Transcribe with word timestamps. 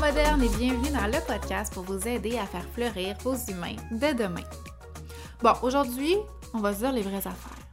modernes 0.00 0.42
et 0.42 0.48
bienvenue 0.48 0.90
dans 0.90 1.06
le 1.06 1.24
podcast 1.26 1.72
pour 1.74 1.82
vous 1.82 2.08
aider 2.08 2.38
à 2.38 2.46
faire 2.46 2.64
fleurir 2.72 3.16
vos 3.22 3.34
humains 3.34 3.76
de 3.90 4.16
demain. 4.16 4.44
Bon, 5.42 5.52
aujourd'hui, 5.62 6.16
on 6.54 6.60
va 6.60 6.72
se 6.72 6.78
dire 6.78 6.92
les 6.92 7.02
vraies 7.02 7.26
affaires. 7.26 7.66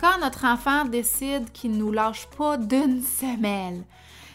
Quand 0.00 0.18
notre 0.20 0.44
enfant 0.44 0.84
décide 0.84 1.50
qu'il 1.52 1.72
ne 1.72 1.78
nous 1.78 1.92
lâche 1.92 2.26
pas 2.36 2.58
d'une 2.58 3.02
semelle, 3.02 3.84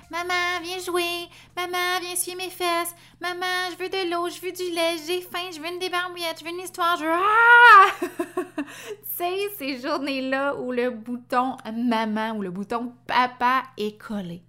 Maman, 0.10 0.62
viens 0.64 0.80
jouer. 0.80 1.28
Maman, 1.56 2.00
viens 2.02 2.16
suivre 2.16 2.38
mes 2.38 2.50
fesses. 2.50 2.96
Maman, 3.20 3.72
je 3.72 3.84
veux 3.84 3.90
de 3.90 4.12
l'eau, 4.12 4.30
je 4.30 4.40
veux 4.40 4.52
du 4.52 4.74
lait, 4.74 4.98
j'ai 5.06 5.22
faim, 5.22 5.50
je 5.54 5.60
veux 5.60 5.68
une 5.68 5.80
débarbouillette, 5.80 6.40
je 6.40 6.46
veux 6.46 6.52
une 6.52 6.64
histoire, 6.64 6.96
je 6.98 7.06
veux... 7.06 7.12
Ah! 7.12 7.96
tu 8.58 8.96
sais, 9.16 9.50
ces 9.58 9.82
journées-là 9.82 10.56
où 10.56 10.72
le 10.72 10.92
bouton 10.92 11.58
maman 11.74 12.32
ou 12.36 12.42
le 12.42 12.52
bouton 12.52 12.94
papa 13.08 13.64
est 13.78 14.00
collé. 14.00 14.44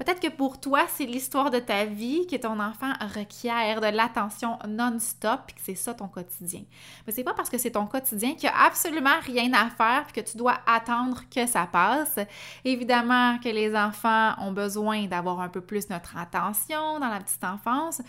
Peut-être 0.00 0.20
que 0.20 0.34
pour 0.34 0.58
toi, 0.58 0.86
c'est 0.88 1.04
l'histoire 1.04 1.50
de 1.50 1.58
ta 1.58 1.84
vie 1.84 2.26
que 2.26 2.36
ton 2.36 2.58
enfant 2.58 2.90
requiert 3.14 3.82
de 3.82 3.94
l'attention 3.94 4.58
non-stop 4.66 5.40
et 5.50 5.52
que 5.52 5.60
c'est 5.62 5.74
ça 5.74 5.92
ton 5.92 6.08
quotidien. 6.08 6.62
Mais 7.06 7.12
c'est 7.12 7.22
pas 7.22 7.34
parce 7.34 7.50
que 7.50 7.58
c'est 7.58 7.72
ton 7.72 7.84
quotidien 7.84 8.30
qu'il 8.30 8.48
n'y 8.48 8.54
a 8.54 8.64
absolument 8.64 9.20
rien 9.26 9.52
à 9.52 9.68
faire 9.68 10.06
et 10.08 10.12
que 10.18 10.26
tu 10.26 10.38
dois 10.38 10.56
attendre 10.66 11.20
que 11.30 11.46
ça 11.46 11.68
passe. 11.70 12.18
Évidemment 12.64 13.36
que 13.44 13.50
les 13.50 13.76
enfants 13.76 14.32
ont 14.38 14.52
besoin 14.52 15.04
d'avoir 15.04 15.38
un 15.42 15.50
peu 15.50 15.60
plus 15.60 15.90
notre 15.90 16.16
attention 16.16 16.98
dans 16.98 17.08
la 17.08 17.20
petite 17.20 17.44
enfance 17.44 18.00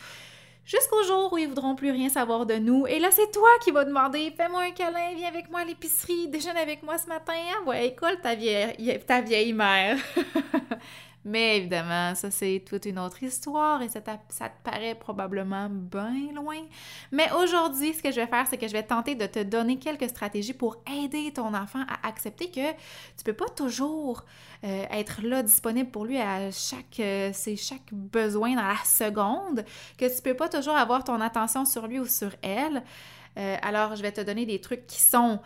jusqu'au 0.63 1.03
jour 1.03 1.33
où 1.33 1.37
ils 1.37 1.49
voudront 1.49 1.75
plus 1.75 1.91
rien 1.91 2.07
savoir 2.07 2.45
de 2.45 2.53
nous. 2.53 2.87
Et 2.87 2.99
là, 2.99 3.09
c'est 3.11 3.29
toi 3.33 3.49
qui 3.61 3.71
vas 3.71 3.83
demander 3.83 4.31
Fais-moi 4.37 4.61
un 4.61 4.71
câlin, 4.71 5.13
viens 5.17 5.27
avec 5.27 5.51
moi 5.51 5.59
à 5.59 5.65
l'épicerie, 5.65 6.29
déjeune 6.29 6.55
avec 6.55 6.83
moi 6.83 6.97
ce 6.97 7.07
matin. 7.07 7.33
Ah 7.53 7.67
ouais, 7.67 7.93
vieille, 8.37 8.99
ta 9.05 9.19
vieille 9.19 9.51
mère. 9.51 9.97
Mais 11.23 11.57
évidemment, 11.57 12.15
ça 12.15 12.31
c'est 12.31 12.63
toute 12.67 12.85
une 12.85 12.97
autre 12.97 13.21
histoire 13.21 13.81
et 13.81 13.89
ça, 13.89 13.99
ça 14.29 14.49
te 14.49 14.63
paraît 14.63 14.95
probablement 14.95 15.69
bien 15.69 16.31
loin. 16.33 16.57
Mais 17.11 17.31
aujourd'hui, 17.33 17.93
ce 17.93 18.01
que 18.01 18.11
je 18.11 18.19
vais 18.19 18.27
faire, 18.27 18.47
c'est 18.49 18.57
que 18.57 18.67
je 18.67 18.73
vais 18.73 18.83
tenter 18.83 19.15
de 19.15 19.27
te 19.27 19.43
donner 19.43 19.77
quelques 19.77 20.09
stratégies 20.09 20.53
pour 20.53 20.77
aider 20.91 21.31
ton 21.31 21.53
enfant 21.53 21.83
à 21.87 22.07
accepter 22.07 22.49
que 22.49 22.71
tu 22.71 23.23
peux 23.23 23.33
pas 23.33 23.49
toujours 23.49 24.25
euh, 24.63 24.85
être 24.91 25.21
là 25.21 25.43
disponible 25.43 25.91
pour 25.91 26.05
lui 26.05 26.17
à 26.17 26.49
chaque, 26.51 26.99
euh, 26.99 27.29
c'est 27.33 27.55
chaque 27.55 27.91
besoin 27.91 28.55
dans 28.55 28.67
la 28.67 28.83
seconde, 28.83 29.63
que 29.97 30.15
tu 30.15 30.21
peux 30.21 30.35
pas 30.35 30.49
toujours 30.49 30.75
avoir 30.75 31.03
ton 31.03 31.21
attention 31.21 31.65
sur 31.65 31.87
lui 31.87 31.99
ou 31.99 32.05
sur 32.05 32.31
elle. 32.41 32.83
Euh, 33.37 33.57
alors, 33.61 33.95
je 33.95 34.01
vais 34.01 34.11
te 34.11 34.21
donner 34.21 34.45
des 34.45 34.59
trucs 34.59 34.87
qui 34.87 35.01
sont 35.01 35.39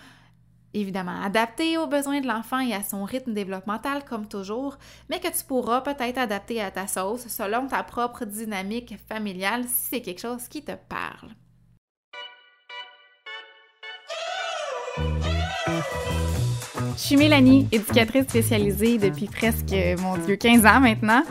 évidemment 0.76 1.22
adapté 1.24 1.78
aux 1.78 1.88
besoins 1.88 2.22
de 2.22 2.28
l'enfant 2.28 2.60
et 2.60 2.74
à 2.74 2.84
son 2.84 3.04
rythme 3.04 3.34
développemental 3.34 4.04
comme 4.04 4.28
toujours, 4.28 4.78
mais 5.10 5.20
que 5.20 5.28
tu 5.28 5.44
pourras 5.48 5.82
peut-être 5.82 6.18
adapter 6.18 6.62
à 6.62 6.72
ta 6.72 6.88
sauce 6.88 7.28
selon 7.28 7.68
ta 7.68 7.84
propre 7.84 8.26
dynamique 8.26 8.96
familiale 9.10 9.64
si 9.64 9.88
c'est 9.90 10.02
quelque 10.02 10.22
chose 10.22 10.48
qui 10.48 10.64
te 10.64 10.74
parle. 10.90 11.32
Je 16.98 17.02
suis 17.02 17.18
Mélanie, 17.18 17.68
éducatrice 17.74 18.24
spécialisée 18.24 18.98
depuis 18.98 19.26
presque, 19.26 19.76
mon 20.00 20.18
Dieu, 20.18 20.38
15 20.38 20.66
ans 20.66 20.80
maintenant. 20.80 21.24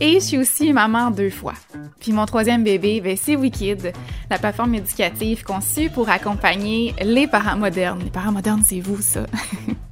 Et 0.00 0.14
je 0.14 0.24
suis 0.24 0.38
aussi 0.38 0.72
maman 0.72 1.10
deux 1.10 1.30
fois. 1.30 1.54
Puis 2.00 2.12
mon 2.12 2.26
troisième 2.26 2.62
bébé, 2.62 3.00
ben, 3.00 3.16
c'est 3.16 3.34
Wikid, 3.34 3.92
la 4.30 4.38
plateforme 4.38 4.74
éducative 4.74 5.42
conçue 5.42 5.88
pour 5.88 6.10
accompagner 6.10 6.94
les 7.02 7.26
parents 7.26 7.56
modernes. 7.56 8.00
Les 8.04 8.10
parents 8.10 8.32
modernes, 8.32 8.62
c'est 8.62 8.80
vous, 8.80 9.00
ça. 9.00 9.24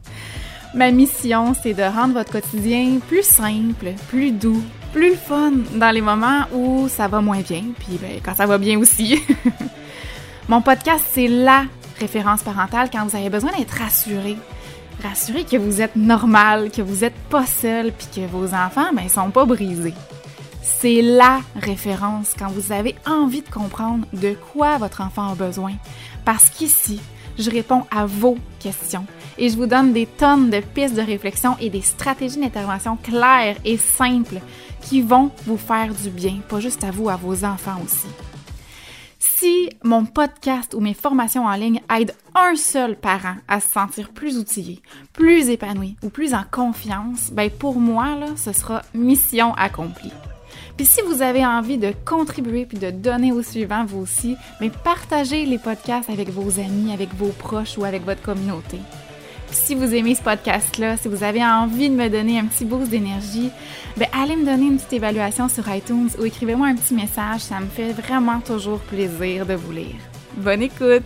Ma 0.74 0.90
mission, 0.90 1.54
c'est 1.54 1.72
de 1.72 1.82
rendre 1.82 2.14
votre 2.14 2.32
quotidien 2.32 2.98
plus 3.08 3.22
simple, 3.22 3.92
plus 4.08 4.32
doux, 4.32 4.62
plus 4.92 5.14
fun 5.14 5.52
dans 5.76 5.90
les 5.90 6.02
moments 6.02 6.42
où 6.52 6.88
ça 6.88 7.08
va 7.08 7.20
moins 7.20 7.40
bien, 7.40 7.62
puis 7.78 7.98
ben, 8.00 8.20
quand 8.22 8.34
ça 8.34 8.44
va 8.44 8.58
bien 8.58 8.78
aussi. 8.78 9.18
Mon 10.48 10.60
podcast, 10.60 11.04
c'est 11.12 11.28
la 11.28 11.64
référence 11.98 12.42
parentale 12.42 12.90
quand 12.92 13.06
vous 13.06 13.16
avez 13.16 13.30
besoin 13.30 13.52
d'être 13.56 13.78
rassuré, 13.78 14.36
rassurez 15.02 15.44
que 15.44 15.56
vous 15.56 15.80
êtes 15.80 15.96
normal, 15.96 16.70
que 16.70 16.82
vous 16.82 17.00
n'êtes 17.00 17.18
pas 17.30 17.46
seul, 17.46 17.92
puis 17.92 18.08
que 18.14 18.26
vos 18.26 18.54
enfants, 18.54 18.92
ben, 18.94 19.08
sont 19.08 19.30
pas 19.30 19.44
brisés. 19.44 19.94
C'est 20.62 21.02
la 21.02 21.40
référence 21.56 22.32
quand 22.38 22.48
vous 22.48 22.72
avez 22.72 22.94
envie 23.06 23.42
de 23.42 23.50
comprendre 23.50 24.06
de 24.12 24.34
quoi 24.52 24.78
votre 24.78 25.02
enfant 25.02 25.32
a 25.32 25.34
besoin. 25.34 25.72
Parce 26.24 26.48
qu'ici, 26.48 27.00
je 27.38 27.50
réponds 27.50 27.84
à 27.90 28.06
vos 28.06 28.38
questions 28.60 29.04
et 29.36 29.48
je 29.48 29.56
vous 29.56 29.66
donne 29.66 29.92
des 29.92 30.06
tonnes 30.06 30.50
de 30.50 30.60
pistes 30.60 30.94
de 30.94 31.02
réflexion 31.02 31.56
et 31.60 31.70
des 31.70 31.82
stratégies 31.82 32.40
d'intervention 32.40 32.96
claires 32.96 33.56
et 33.64 33.76
simples 33.76 34.40
qui 34.80 35.02
vont 35.02 35.30
vous 35.46 35.56
faire 35.56 35.92
du 35.92 36.10
bien, 36.10 36.38
pas 36.48 36.60
juste 36.60 36.84
à 36.84 36.90
vous, 36.90 37.08
à 37.08 37.16
vos 37.16 37.44
enfants 37.44 37.80
aussi. 37.84 38.06
Si 39.26 39.70
mon 39.82 40.04
podcast 40.04 40.74
ou 40.74 40.80
mes 40.80 40.92
formations 40.92 41.46
en 41.46 41.54
ligne 41.54 41.80
aident 41.90 42.12
un 42.34 42.56
seul 42.56 42.94
parent 42.94 43.36
à 43.48 43.58
se 43.58 43.70
sentir 43.70 44.10
plus 44.10 44.36
outillé, 44.36 44.82
plus 45.14 45.48
épanoui 45.48 45.96
ou 46.02 46.10
plus 46.10 46.34
en 46.34 46.44
confiance, 46.50 47.30
ben 47.32 47.50
pour 47.50 47.80
moi, 47.80 48.16
ce 48.36 48.52
sera 48.52 48.82
mission 48.92 49.54
accomplie. 49.54 50.12
Puis 50.76 50.84
si 50.84 51.00
vous 51.02 51.22
avez 51.22 51.44
envie 51.44 51.78
de 51.78 51.94
contribuer 52.04 52.66
puis 52.66 52.78
de 52.78 52.90
donner 52.90 53.32
au 53.32 53.42
suivant 53.42 53.86
vous 53.86 54.00
aussi, 54.00 54.36
mais 54.60 54.68
ben 54.68 54.78
partagez 54.84 55.46
les 55.46 55.58
podcasts 55.58 56.10
avec 56.10 56.28
vos 56.28 56.60
amis, 56.60 56.92
avec 56.92 57.14
vos 57.14 57.32
proches 57.32 57.78
ou 57.78 57.84
avec 57.84 58.04
votre 58.04 58.22
communauté 58.22 58.78
si 59.54 59.74
vous 59.74 59.94
aimez 59.94 60.14
ce 60.14 60.22
podcast-là, 60.22 60.96
si 60.96 61.08
vous 61.08 61.22
avez 61.22 61.44
envie 61.44 61.88
de 61.88 61.94
me 61.94 62.08
donner 62.08 62.38
un 62.38 62.46
petit 62.46 62.64
boost 62.64 62.90
d'énergie, 62.90 63.50
ben 63.96 64.08
allez 64.12 64.36
me 64.36 64.44
donner 64.44 64.66
une 64.66 64.76
petite 64.76 64.94
évaluation 64.94 65.48
sur 65.48 65.68
iTunes 65.72 66.10
ou 66.18 66.24
écrivez-moi 66.24 66.66
un 66.66 66.74
petit 66.74 66.94
message. 66.94 67.42
Ça 67.42 67.60
me 67.60 67.66
fait 67.66 67.92
vraiment 67.92 68.40
toujours 68.40 68.80
plaisir 68.80 69.46
de 69.46 69.54
vous 69.54 69.72
lire. 69.72 69.96
Bonne 70.36 70.62
écoute! 70.62 71.04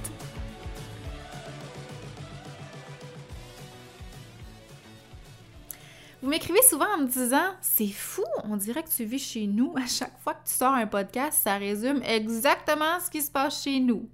Vous 6.21 6.29
m'écrivez 6.29 6.63
souvent 6.69 6.89
en 6.97 7.03
me 7.03 7.07
disant 7.07 7.55
C'est 7.61 7.87
fou, 7.87 8.25
on 8.45 8.57
dirait 8.57 8.83
que 8.83 8.91
tu 8.91 9.05
vis 9.05 9.19
chez 9.19 9.47
nous. 9.47 9.73
À 9.77 9.87
chaque 9.87 10.19
fois 10.21 10.35
que 10.35 10.49
tu 10.49 10.55
sors 10.55 10.75
un 10.75 10.87
podcast, 10.87 11.39
ça 11.45 11.57
résume 11.57 12.03
exactement 12.05 12.99
ce 13.05 13.11
qui 13.11 13.23
se 13.23 13.31
passe 13.31 13.63
chez 13.63 13.79
nous. 13.79 14.09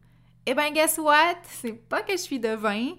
Eh 0.46 0.52
ben, 0.52 0.74
guess 0.74 0.98
what? 0.98 1.38
C'est 1.44 1.72
pas 1.72 2.02
que 2.02 2.12
je 2.12 2.18
suis 2.18 2.38
devin, 2.38 2.90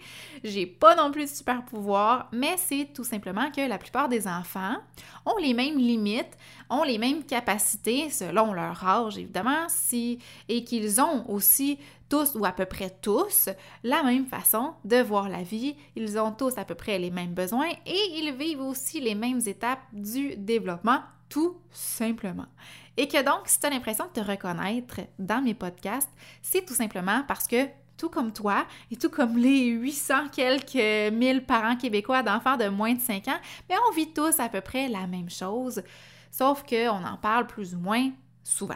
j'ai 0.44 0.66
pas 0.66 0.96
non 0.96 1.12
plus 1.12 1.26
de 1.26 1.30
super 1.30 1.64
pouvoir, 1.64 2.28
mais 2.32 2.56
c'est 2.58 2.90
tout 2.92 3.04
simplement 3.04 3.52
que 3.52 3.62
la 3.62 3.78
plupart 3.78 4.10
des 4.10 4.28
enfants 4.28 4.78
ont 5.28 5.38
les 5.38 5.54
mêmes 5.54 5.78
limites, 5.78 6.36
ont 6.72 6.82
les 6.82 6.98
mêmes 6.98 7.24
capacités 7.24 8.10
selon 8.10 8.52
leur 8.52 8.84
âge, 8.84 9.20
évidemment, 9.20 9.68
si, 9.68 10.18
et 10.50 10.64
qu'ils 10.64 11.00
ont 11.00 11.30
aussi 11.30 11.78
tous 12.10 12.34
ou 12.34 12.46
à 12.46 12.52
peu 12.52 12.66
près 12.66 12.90
tous 12.90 13.50
la 13.84 14.02
même 14.02 14.26
façon 14.26 14.74
de 14.84 14.98
voir 14.98 15.30
la 15.30 15.44
vie. 15.44 15.76
Ils 15.96 16.18
ont 16.18 16.32
tous 16.32 16.58
à 16.58 16.66
peu 16.66 16.74
près 16.74 16.98
les 16.98 17.12
mêmes 17.12 17.36
besoins 17.36 17.70
et 17.86 18.18
ils 18.18 18.34
vivent 18.34 18.62
aussi 18.62 19.00
les 19.00 19.14
mêmes 19.14 19.42
étapes 19.46 19.84
du 19.94 20.36
développement, 20.36 21.02
tout 21.30 21.58
simplement. 21.72 22.48
Et 22.98 23.08
que 23.08 23.22
donc, 23.24 23.48
si 23.48 23.60
tu 23.60 23.66
as 23.66 23.70
l'impression 23.70 24.06
de 24.06 24.22
te 24.22 24.26
reconnaître 24.26 25.02
dans 25.20 25.42
mes 25.42 25.54
podcasts, 25.54 26.10
c'est 26.42 26.66
tout 26.66 26.74
simplement 26.74 27.24
parce 27.28 27.48
que 27.48 27.68
tout 27.98 28.10
comme 28.10 28.32
toi 28.32 28.66
et 28.92 28.98
tout 28.98 29.10
comme 29.10 29.38
les 29.38 29.68
800 29.68 30.30
quelques 30.30 31.14
mille 31.14 31.46
parents 31.46 31.76
québécois 31.76 32.24
d'enfants 32.24 32.58
de 32.58 32.68
moins 32.68 32.94
de 32.94 33.02
5 33.02 33.28
ans, 33.28 33.40
mais 33.70 33.76
on 33.90 33.94
vit 33.94 34.12
tous 34.14 34.40
à 34.40 34.50
peu 34.50 34.62
près 34.62 34.88
la 34.88 35.08
même 35.08 35.30
chose, 35.30 35.82
sauf 36.32 36.64
qu'on 36.64 37.04
en 37.04 37.18
parle 37.18 37.48
plus 37.48 37.74
ou 37.74 37.80
moins 37.80 38.12
souvent. 38.44 38.76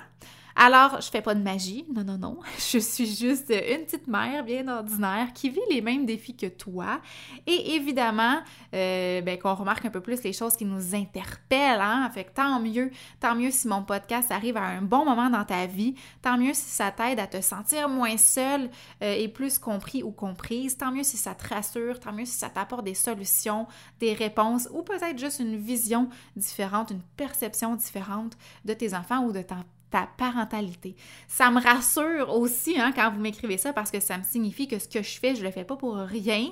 Alors, 0.62 1.00
je 1.00 1.10
fais 1.10 1.22
pas 1.22 1.36
de 1.36 1.42
magie, 1.42 1.86
non, 1.90 2.04
non, 2.04 2.18
non. 2.18 2.40
Je 2.58 2.80
suis 2.80 3.06
juste 3.06 3.50
une 3.50 3.86
petite 3.86 4.08
mère 4.08 4.44
bien 4.44 4.68
ordinaire 4.68 5.32
qui 5.34 5.50
vit 5.50 5.62
les 5.70 5.80
mêmes 5.80 6.06
défis 6.06 6.36
que 6.36 6.48
toi. 6.48 7.00
Et 7.48 7.76
évidemment, 7.76 8.42
euh, 8.74 9.22
ben, 9.22 9.40
qu'on 9.40 9.56
remarque 9.56 9.86
un 9.86 9.90
peu 9.90 10.02
plus 10.02 10.22
les 10.22 10.34
choses 10.34 10.58
qui 10.58 10.66
nous 10.66 10.94
interpellent. 10.94 11.80
Hein? 11.80 12.10
Fait 12.14 12.26
que 12.26 12.34
tant 12.34 12.60
mieux, 12.60 12.92
tant 13.22 13.36
mieux 13.36 13.52
si 13.52 13.70
mon 13.70 13.84
podcast 13.84 14.34
arrive 14.34 14.58
à 14.58 14.66
un 14.66 14.82
bon 14.82 15.06
moment 15.06 15.30
dans 15.30 15.46
ta 15.46 15.66
vie. 15.66 15.96
Tant 16.22 16.38
mieux 16.38 16.54
si 16.54 16.70
ça 16.70 16.92
t'aide 16.92 17.22
à 17.22 17.28
te 17.28 17.40
sentir 17.40 17.88
moins 17.88 18.18
seul 18.18 18.70
euh, 19.02 19.14
et 19.14 19.30
plus 19.30 19.60
compris 19.60 20.04
ou 20.04 20.12
comprise. 20.12 20.76
Tant 20.76 20.92
mieux 20.92 21.04
si 21.04 21.16
ça 21.16 21.36
te 21.36 21.48
rassure. 21.48 22.02
Tant 22.02 22.12
mieux 22.12 22.26
si 22.26 22.38
ça 22.38 22.50
t'apporte 22.50 22.84
des 22.84 22.96
solutions, 22.96 23.66
des 24.02 24.12
réponses 24.14 24.68
ou 24.74 24.84
peut-être 24.84 25.18
juste 25.18 25.40
une 25.40 25.56
vision 25.56 26.10
différente, 26.36 26.92
une 26.92 27.04
perception 27.16 27.76
différente 27.76 28.38
de 28.66 28.74
tes 28.74 28.94
enfants 28.94 29.24
ou 29.24 29.32
de 29.32 29.42
ta 29.42 29.56
ta 29.90 30.08
parentalité. 30.18 30.96
Ça 31.28 31.50
me 31.52 31.62
rassure 31.62 32.30
aussi 32.30 32.80
hein, 32.80 32.92
quand 32.96 33.12
vous 33.12 33.20
m'écrivez 33.20 33.58
ça 33.58 33.74
parce 33.74 33.92
que 33.92 34.00
ça 34.00 34.18
me 34.18 34.24
signifie 34.24 34.68
que 34.68 34.80
ce 34.80 34.88
que 34.88 35.02
je 35.02 35.20
fais, 35.20 35.36
je 35.36 35.44
le 35.44 35.52
fais 35.52 35.64
pas 35.64 35.76
pour 35.76 35.96
rien. 35.96 36.50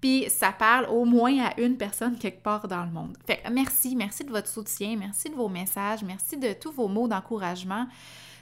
Puis 0.00 0.26
ça 0.28 0.52
parle 0.52 0.86
au 0.86 1.04
moins 1.04 1.46
à 1.46 1.60
une 1.60 1.76
personne 1.76 2.16
quelque 2.16 2.42
part 2.42 2.68
dans 2.68 2.84
le 2.84 2.90
monde. 2.90 3.16
Fait 3.26 3.42
merci, 3.50 3.96
merci 3.96 4.24
de 4.24 4.30
votre 4.30 4.48
soutien, 4.48 4.96
merci 4.96 5.30
de 5.30 5.34
vos 5.34 5.48
messages, 5.48 6.02
merci 6.02 6.36
de 6.36 6.52
tous 6.52 6.72
vos 6.72 6.88
mots 6.88 7.08
d'encouragement. 7.08 7.86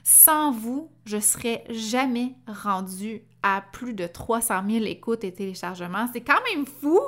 Sans 0.07 0.53
vous, 0.53 0.91
je 1.07 1.19
serais 1.19 1.65
jamais 1.71 2.35
rendue 2.47 3.23
à 3.43 3.63
plus 3.73 3.95
de 3.95 4.07
300 4.07 4.63
000 4.69 4.85
écoutes 4.85 5.25
et 5.25 5.33
téléchargements. 5.33 6.07
C'est 6.13 6.21
quand 6.21 6.41
même 6.55 6.67
fou 6.67 7.01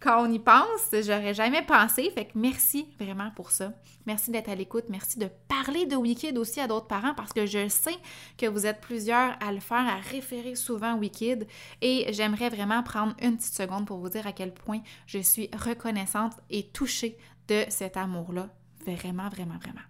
quand 0.00 0.24
on 0.26 0.32
y 0.32 0.40
pense. 0.40 0.88
J'aurais 0.92 1.32
jamais 1.32 1.62
pensé. 1.62 2.10
Fait 2.10 2.24
que 2.24 2.32
merci 2.34 2.88
vraiment 2.98 3.30
pour 3.36 3.52
ça. 3.52 3.72
Merci 4.04 4.32
d'être 4.32 4.48
à 4.48 4.56
l'écoute. 4.56 4.86
Merci 4.88 5.20
de 5.20 5.28
parler 5.46 5.86
de 5.86 5.94
Wikid 5.94 6.38
aussi 6.38 6.58
à 6.58 6.66
d'autres 6.66 6.88
parents 6.88 7.14
parce 7.14 7.32
que 7.32 7.46
je 7.46 7.68
sais 7.68 7.96
que 8.36 8.46
vous 8.46 8.66
êtes 8.66 8.80
plusieurs 8.80 9.36
à 9.40 9.52
le 9.52 9.60
faire, 9.60 9.86
à 9.86 10.00
référer 10.10 10.56
souvent 10.56 10.96
Wikid. 10.96 11.46
Et 11.82 12.12
j'aimerais 12.12 12.48
vraiment 12.48 12.82
prendre 12.82 13.14
une 13.22 13.36
petite 13.36 13.54
seconde 13.54 13.86
pour 13.86 13.98
vous 13.98 14.08
dire 14.08 14.26
à 14.26 14.32
quel 14.32 14.52
point 14.52 14.80
je 15.06 15.20
suis 15.20 15.50
reconnaissante 15.52 16.32
et 16.50 16.66
touchée 16.66 17.16
de 17.46 17.62
cet 17.68 17.96
amour-là. 17.96 18.48
Vraiment, 18.86 19.28
vraiment, 19.28 19.58
vraiment 19.58 19.89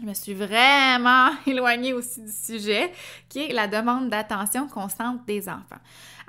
je 0.00 0.06
me 0.06 0.14
suis 0.14 0.34
vraiment 0.34 1.30
éloignée 1.46 1.92
aussi 1.92 2.22
du 2.22 2.32
sujet, 2.32 2.92
qui 3.28 3.40
est 3.40 3.52
la 3.52 3.66
demande 3.66 4.08
d'attention 4.10 4.68
constante 4.68 5.24
des 5.26 5.48
enfants. 5.48 5.80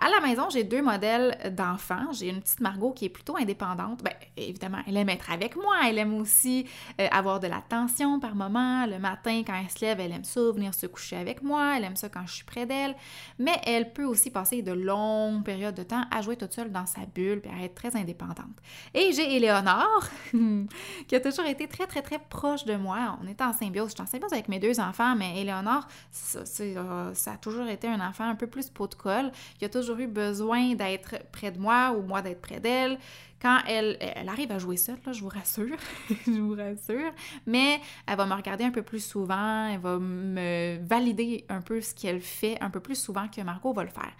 À 0.01 0.07
la 0.07 0.25
maison, 0.25 0.49
j'ai 0.49 0.63
deux 0.63 0.81
modèles 0.81 1.37
d'enfants. 1.57 2.13
J'ai 2.13 2.29
une 2.29 2.39
petite 2.39 2.61
Margot 2.61 2.93
qui 2.93 3.05
est 3.05 3.09
plutôt 3.09 3.35
indépendante. 3.35 4.01
Bien, 4.01 4.13
évidemment, 4.37 4.77
elle 4.87 4.95
aime 4.95 5.09
être 5.09 5.29
avec 5.29 5.57
moi. 5.57 5.75
Elle 5.85 5.97
aime 5.97 6.13
aussi 6.21 6.65
euh, 7.01 7.07
avoir 7.11 7.41
de 7.41 7.47
l'attention 7.47 8.17
par 8.17 8.33
moment. 8.33 8.85
Le 8.85 8.97
matin, 8.97 9.43
quand 9.45 9.55
elle 9.61 9.69
se 9.69 9.83
lève, 9.83 9.99
elle 9.99 10.13
aime 10.13 10.23
ça, 10.23 10.39
venir 10.39 10.73
se 10.73 10.87
coucher 10.87 11.17
avec 11.17 11.43
moi. 11.43 11.73
Elle 11.75 11.83
aime 11.83 11.97
ça 11.97 12.07
quand 12.07 12.25
je 12.25 12.33
suis 12.33 12.45
près 12.45 12.65
d'elle. 12.65 12.95
Mais 13.39 13.59
elle 13.65 13.91
peut 13.91 14.05
aussi 14.05 14.29
passer 14.31 14.61
de 14.61 14.71
longues 14.71 15.43
périodes 15.43 15.75
de 15.75 15.83
temps 15.83 16.03
à 16.11 16.21
jouer 16.21 16.37
toute 16.37 16.53
seule 16.53 16.71
dans 16.71 16.85
sa 16.85 17.01
bulle 17.05 17.41
et 17.43 17.61
à 17.61 17.65
être 17.65 17.75
très 17.75 17.97
indépendante. 17.97 18.45
Et 18.93 19.11
j'ai 19.11 19.35
Éléonore, 19.35 20.07
qui 21.09 21.15
a 21.15 21.19
toujours 21.19 21.45
été 21.45 21.67
très, 21.67 21.87
très, 21.87 22.01
très 22.01 22.19
proche 22.19 22.63
de 22.63 22.77
moi. 22.77 23.17
On 23.21 23.27
est 23.27 23.41
en 23.41 23.51
symbiose. 23.51 23.89
Je 23.89 23.95
suis 23.95 24.03
en 24.03 24.07
symbiose 24.07 24.31
avec 24.31 24.47
mes 24.47 24.59
deux 24.59 24.79
enfants, 24.79 25.17
mais 25.17 25.41
Éléonore, 25.41 25.85
ça, 26.09 26.39
euh, 26.61 27.13
ça 27.13 27.33
a 27.33 27.37
toujours 27.37 27.67
été 27.67 27.89
un 27.89 27.99
enfant 27.99 28.23
un 28.23 28.35
peu 28.35 28.47
plus 28.47 28.69
pot 28.69 28.87
de 28.87 28.95
colle. 28.95 29.33
Il 29.59 29.65
a 29.65 29.69
toujours 29.69 29.88
eu 29.97 30.07
besoin 30.07 30.75
d'être 30.75 31.15
près 31.31 31.51
de 31.51 31.59
moi 31.59 31.95
ou 31.97 32.01
moi 32.01 32.21
d'être 32.21 32.41
près 32.41 32.59
d'elle. 32.59 32.97
Quand 33.41 33.59
elle, 33.67 33.97
elle 34.01 34.27
arrive 34.27 34.51
à 34.51 34.59
jouer 34.59 34.75
seule, 34.75 34.97
là, 35.05 35.13
je 35.13 35.21
vous 35.21 35.29
rassure, 35.29 35.77
je 36.27 36.41
vous 36.41 36.55
rassure, 36.55 37.13
mais 37.45 37.79
elle 38.05 38.17
va 38.17 38.25
me 38.25 38.33
regarder 38.33 38.65
un 38.65 38.71
peu 38.71 38.83
plus 38.83 39.03
souvent, 39.03 39.67
elle 39.67 39.79
va 39.79 39.97
me 39.97 40.77
valider 40.85 41.45
un 41.47 41.61
peu 41.61 41.79
ce 41.79 41.95
qu'elle 41.95 42.19
fait 42.19 42.61
un 42.61 42.69
peu 42.69 42.81
plus 42.81 42.95
souvent 42.95 43.29
que 43.29 43.39
Margot 43.41 43.71
va 43.71 43.83
le 43.83 43.89
faire. 43.89 44.11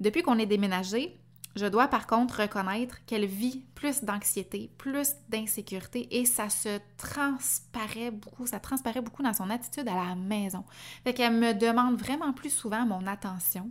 Depuis 0.00 0.22
qu'on 0.22 0.38
est 0.38 0.46
déménagé, 0.46 1.16
je 1.54 1.66
dois 1.66 1.88
par 1.88 2.06
contre 2.06 2.40
reconnaître 2.40 3.04
qu'elle 3.04 3.26
vit 3.26 3.62
plus 3.74 4.02
d'anxiété, 4.02 4.70
plus 4.78 5.14
d'insécurité 5.28 6.08
et 6.18 6.24
ça 6.24 6.48
se 6.48 6.80
transparaît 6.96 8.10
beaucoup, 8.10 8.46
ça 8.46 8.58
transparaît 8.58 9.02
beaucoup 9.02 9.22
dans 9.22 9.34
son 9.34 9.50
attitude 9.50 9.86
à 9.88 9.94
la 9.94 10.14
maison. 10.14 10.64
Fait 11.04 11.12
qu'elle 11.12 11.34
me 11.34 11.52
demande 11.52 11.96
vraiment 11.96 12.32
plus 12.32 12.50
souvent 12.50 12.86
mon 12.86 13.06
attention. 13.06 13.70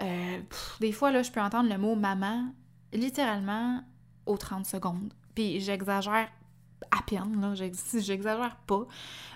Euh, 0.00 0.40
des 0.80 0.92
fois, 0.92 1.10
là, 1.10 1.22
je 1.22 1.30
peux 1.30 1.40
entendre 1.40 1.68
le 1.68 1.78
mot 1.78 1.94
maman 1.94 2.52
littéralement 2.92 3.82
aux 4.26 4.36
30 4.36 4.66
secondes. 4.66 5.12
Puis 5.34 5.60
j'exagère 5.60 6.28
à 6.90 7.02
peine, 7.02 7.40
là, 7.40 7.54
j'exagère 7.54 8.56
pas. 8.66 8.86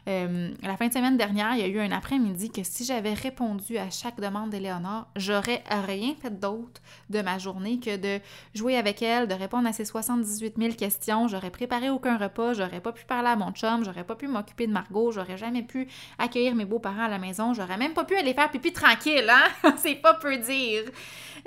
Euh, 0.09 0.51
la 0.63 0.77
fin 0.77 0.89
de 0.89 0.93
semaine 0.93 1.17
dernière, 1.17 1.55
il 1.55 1.61
y 1.61 1.63
a 1.63 1.69
eu 1.69 1.79
un 1.79 1.93
après-midi 1.93 2.51
que 2.51 2.63
si 2.65 2.85
j'avais 2.85 3.15
répondu 3.15 3.79
à 3.79 3.89
chaque 3.91 4.21
demande 4.21 4.51
d'Éléonore, 4.51 5.07
j'aurais 5.15 5.63
rien 5.71 6.15
fait 6.21 6.41
d'autre 6.41 6.81
de 7.11 7.21
ma 7.23 7.39
journée 7.39 7.79
que 7.79 7.97
de 7.97 8.21
jouer 8.55 8.77
avec 8.77 9.01
elle, 9.03 9.29
de 9.29 9.35
répondre 9.35 9.69
à 9.69 9.73
ses 9.73 9.85
78 9.85 10.55
000 10.59 10.75
questions. 10.75 11.29
J'aurais 11.29 11.51
préparé 11.51 11.89
aucun 11.91 12.17
repas, 12.17 12.55
j'aurais 12.55 12.81
pas 12.81 12.93
pu 12.93 13.05
parler 13.05 13.29
à 13.29 13.37
mon 13.37 13.53
chum, 13.53 13.85
j'aurais 13.85 14.05
pas 14.05 14.17
pu 14.17 14.27
m'occuper 14.27 14.67
de 14.67 14.73
Margot, 14.73 15.13
j'aurais 15.13 15.39
jamais 15.39 15.63
pu 15.63 15.87
accueillir 16.19 16.55
mes 16.55 16.65
beaux-parents 16.65 17.05
à 17.05 17.09
la 17.09 17.19
maison, 17.19 17.55
j'aurais 17.55 17.77
même 17.77 17.95
pas 17.95 18.05
pu 18.05 18.17
aller 18.17 18.35
faire 18.35 18.51
pipi 18.51 18.73
tranquille, 18.73 19.31
hein? 19.31 19.73
C'est 19.77 19.97
pas 19.97 20.15
peu 20.15 20.37
dire. 20.39 20.85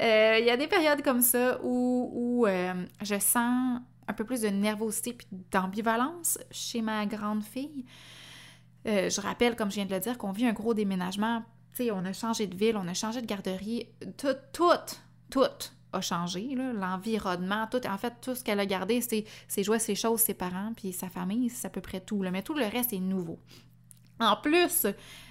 Euh, 0.01 0.37
il 0.39 0.45
y 0.45 0.49
a 0.49 0.57
des 0.57 0.67
périodes 0.67 1.01
comme 1.01 1.21
ça 1.21 1.59
où, 1.63 2.45
euh, 2.47 2.73
je 3.01 3.19
sens 3.19 3.79
un 4.07 4.13
peu 4.13 4.23
plus 4.23 4.41
de 4.41 4.47
nervosité 4.47 5.13
puis 5.13 5.27
d'ambivalence 5.51 6.37
chez 6.51 6.81
ma 6.81 7.05
grande 7.05 7.43
fille. 7.43 7.85
Euh, 8.87 9.09
je 9.09 9.19
rappelle, 9.19 9.55
comme 9.55 9.69
je 9.69 9.75
viens 9.75 9.85
de 9.85 9.93
le 9.93 9.99
dire, 9.99 10.17
qu'on 10.17 10.31
vit 10.31 10.45
un 10.45 10.53
gros 10.53 10.73
déménagement. 10.73 11.43
Tu 11.75 11.85
sais, 11.85 11.91
on 11.91 12.05
a 12.05 12.13
changé 12.13 12.47
de 12.47 12.55
ville, 12.55 12.77
on 12.77 12.87
a 12.87 12.93
changé 12.93 13.21
de 13.21 13.25
garderie. 13.25 13.89
Tout, 14.17 14.35
tout, 14.53 14.71
tout 15.29 15.41
a 15.91 16.01
changé. 16.01 16.55
L'environnement, 16.55 17.67
tout. 17.69 17.85
En 17.87 17.97
fait, 17.97 18.13
tout 18.21 18.35
ce 18.35 18.43
qu'elle 18.43 18.59
a 18.59 18.65
gardé, 18.65 19.01
c'est 19.01 19.25
ses 19.47 19.63
jouets, 19.63 19.79
ses 19.79 19.95
choses, 19.95 20.19
ses 20.19 20.35
parents, 20.35 20.73
puis 20.75 20.93
sa 20.93 21.09
famille, 21.09 21.49
c'est 21.49 21.67
à 21.67 21.69
peu 21.69 21.81
près 21.81 21.99
tout. 21.99 22.19
Mais 22.31 22.43
tout 22.43 22.53
le 22.53 22.65
reste 22.65 22.93
est 22.93 22.99
nouveau. 22.99 23.39
En 24.19 24.37
plus, 24.37 24.85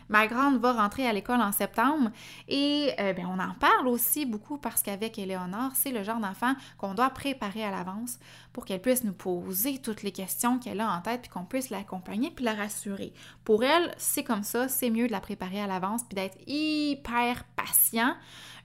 Ma 0.08 0.26
grande 0.26 0.58
va 0.58 0.72
rentrer 0.72 1.06
à 1.06 1.12
l'école 1.12 1.40
en 1.40 1.52
septembre 1.52 2.10
et 2.48 2.92
euh, 2.98 3.12
ben, 3.12 3.26
on 3.26 3.38
en 3.38 3.54
parle 3.54 3.88
aussi 3.88 4.26
beaucoup 4.26 4.58
parce 4.58 4.82
qu'avec 4.82 5.18
Éléonore, 5.18 5.72
c'est 5.74 5.90
le 5.90 6.02
genre 6.02 6.20
d'enfant 6.20 6.54
qu'on 6.78 6.94
doit 6.94 7.10
préparer 7.10 7.64
à 7.64 7.70
l'avance 7.70 8.18
pour 8.52 8.64
qu'elle 8.64 8.80
puisse 8.80 9.04
nous 9.04 9.12
poser 9.12 9.78
toutes 9.78 10.02
les 10.02 10.12
questions 10.12 10.58
qu'elle 10.58 10.80
a 10.80 10.90
en 10.90 11.00
tête 11.00 11.22
puis 11.22 11.30
qu'on 11.30 11.44
puisse 11.44 11.70
l'accompagner 11.70 12.30
puis 12.30 12.44
la 12.44 12.54
rassurer. 12.54 13.12
Pour 13.44 13.64
elle, 13.64 13.94
c'est 13.96 14.24
comme 14.24 14.42
ça, 14.42 14.68
c'est 14.68 14.90
mieux 14.90 15.06
de 15.06 15.12
la 15.12 15.20
préparer 15.20 15.60
à 15.60 15.66
l'avance 15.66 16.02
puis 16.02 16.14
d'être 16.14 16.38
hyper 16.46 17.44
patient 17.56 18.14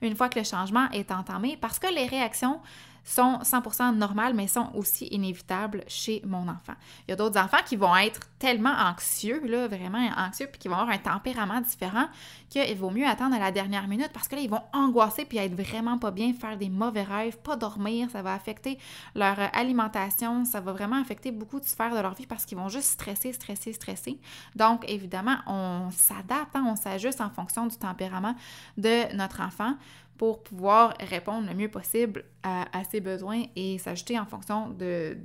une 0.02 0.16
fois 0.16 0.28
que 0.28 0.38
le 0.38 0.44
changement 0.44 0.88
est 0.92 1.10
entamé 1.10 1.56
parce 1.60 1.78
que 1.78 1.92
les 1.92 2.06
réactions 2.06 2.60
sont 3.04 3.38
100% 3.42 3.94
normales, 3.96 4.34
mais 4.34 4.46
sont 4.46 4.70
aussi 4.74 5.06
inévitables 5.06 5.84
chez 5.88 6.22
mon 6.24 6.48
enfant. 6.48 6.74
Il 7.06 7.10
y 7.10 7.12
a 7.12 7.16
d'autres 7.16 7.40
enfants 7.40 7.62
qui 7.64 7.76
vont 7.76 7.96
être 7.96 8.20
tellement 8.38 8.72
anxieux, 8.72 9.42
là, 9.46 9.68
vraiment 9.68 10.08
anxieux, 10.16 10.48
puis 10.50 10.58
qui 10.58 10.68
vont 10.68 10.76
avoir 10.76 10.90
un 10.90 10.98
tempérament 10.98 11.60
différent, 11.60 12.06
qu'il 12.48 12.76
vaut 12.76 12.90
mieux 12.90 13.06
attendre 13.06 13.34
à 13.36 13.38
la 13.38 13.52
dernière 13.52 13.86
minute 13.88 14.10
parce 14.12 14.28
que 14.28 14.36
là, 14.36 14.42
ils 14.42 14.50
vont 14.50 14.62
angoisser 14.72 15.24
puis 15.24 15.38
être 15.38 15.54
vraiment 15.54 15.98
pas 15.98 16.10
bien, 16.10 16.32
faire 16.32 16.56
des 16.56 16.68
mauvais 16.68 17.02
rêves, 17.02 17.38
pas 17.38 17.56
dormir, 17.56 18.08
ça 18.10 18.22
va 18.22 18.34
affecter 18.34 18.78
leur 19.14 19.36
alimentation, 19.54 20.44
ça 20.44 20.60
va 20.60 20.72
vraiment 20.72 21.00
affecter 21.00 21.30
beaucoup 21.32 21.60
de 21.60 21.64
sphères 21.64 21.94
de 21.94 22.00
leur 22.00 22.14
vie 22.14 22.26
parce 22.26 22.44
qu'ils 22.44 22.58
vont 22.58 22.68
juste 22.68 22.88
stresser, 22.88 23.32
stresser, 23.32 23.72
stresser. 23.72 24.18
Donc, 24.56 24.84
évidemment, 24.88 25.36
on 25.46 25.90
s'adapte, 25.90 26.54
hein, 26.54 26.64
on 26.66 26.76
s'ajuste 26.76 27.20
en 27.20 27.30
fonction 27.30 27.66
du 27.66 27.76
tempérament 27.76 28.34
de 28.76 29.14
notre 29.14 29.40
enfant 29.40 29.74
pour 30.20 30.42
pouvoir 30.42 30.92
répondre 31.00 31.48
le 31.48 31.54
mieux 31.54 31.70
possible 31.70 32.26
à, 32.42 32.66
ses 32.90 33.00
besoins 33.00 33.44
et 33.56 33.78
s'ajuster 33.78 34.18
en 34.18 34.26
fonction 34.26 34.68
de, 34.68 35.16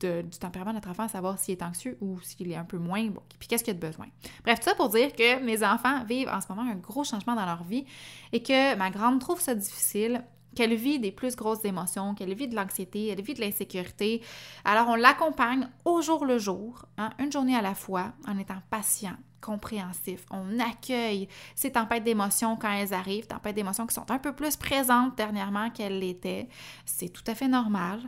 du 0.00 0.38
tempérament 0.40 0.70
de 0.70 0.76
notre 0.76 0.88
enfant, 0.88 1.08
savoir 1.08 1.38
s'il 1.38 1.52
est 1.52 1.62
anxieux 1.62 1.98
ou 2.00 2.18
s'il 2.22 2.50
est 2.50 2.56
un 2.56 2.64
peu 2.64 2.78
moins, 2.78 3.04
bon, 3.08 3.20
puis 3.38 3.48
qu'est-ce 3.48 3.62
qu'il 3.62 3.72
a 3.72 3.74
de 3.74 3.86
besoin. 3.86 4.06
Bref, 4.44 4.60
tout 4.60 4.64
ça 4.70 4.74
pour 4.74 4.88
dire 4.88 5.12
que 5.12 5.44
mes 5.44 5.62
enfants 5.62 6.04
vivent 6.04 6.30
en 6.30 6.40
ce 6.40 6.46
moment 6.48 6.62
un 6.62 6.76
gros 6.76 7.04
changement 7.04 7.34
dans 7.34 7.44
leur 7.44 7.64
vie 7.64 7.84
et 8.32 8.42
que 8.42 8.76
ma 8.76 8.88
grande 8.88 9.20
trouve 9.20 9.42
ça 9.42 9.54
difficile, 9.54 10.24
qu'elle 10.56 10.74
vit 10.74 10.98
des 10.98 11.12
plus 11.12 11.36
grosses 11.36 11.66
émotions, 11.66 12.14
qu'elle 12.14 12.32
vit 12.32 12.48
de 12.48 12.56
l'anxiété, 12.56 13.08
elle 13.08 13.20
vit 13.20 13.34
de 13.34 13.42
l'insécurité. 13.42 14.22
Alors 14.64 14.88
on 14.88 14.94
l'accompagne 14.94 15.68
au 15.84 16.00
jour 16.00 16.24
le 16.24 16.38
jour, 16.38 16.86
hein, 16.96 17.10
une 17.18 17.30
journée 17.30 17.56
à 17.56 17.60
la 17.60 17.74
fois, 17.74 18.14
en 18.26 18.38
étant 18.38 18.62
patient, 18.70 19.16
compréhensif. 19.40 20.24
On 20.30 20.58
accueille 20.58 21.28
ces 21.54 21.72
tempêtes 21.72 22.04
d'émotions 22.04 22.56
quand 22.56 22.72
elles 22.72 22.94
arrivent, 22.94 23.26
tempêtes 23.26 23.56
d'émotions 23.56 23.86
qui 23.86 23.94
sont 23.94 24.10
un 24.10 24.18
peu 24.18 24.32
plus 24.32 24.56
présentes 24.56 25.16
dernièrement 25.16 25.70
qu'elles 25.70 25.98
l'étaient. 25.98 26.48
C'est 26.84 27.08
tout 27.08 27.24
à 27.26 27.34
fait 27.34 27.48
normal. 27.48 28.00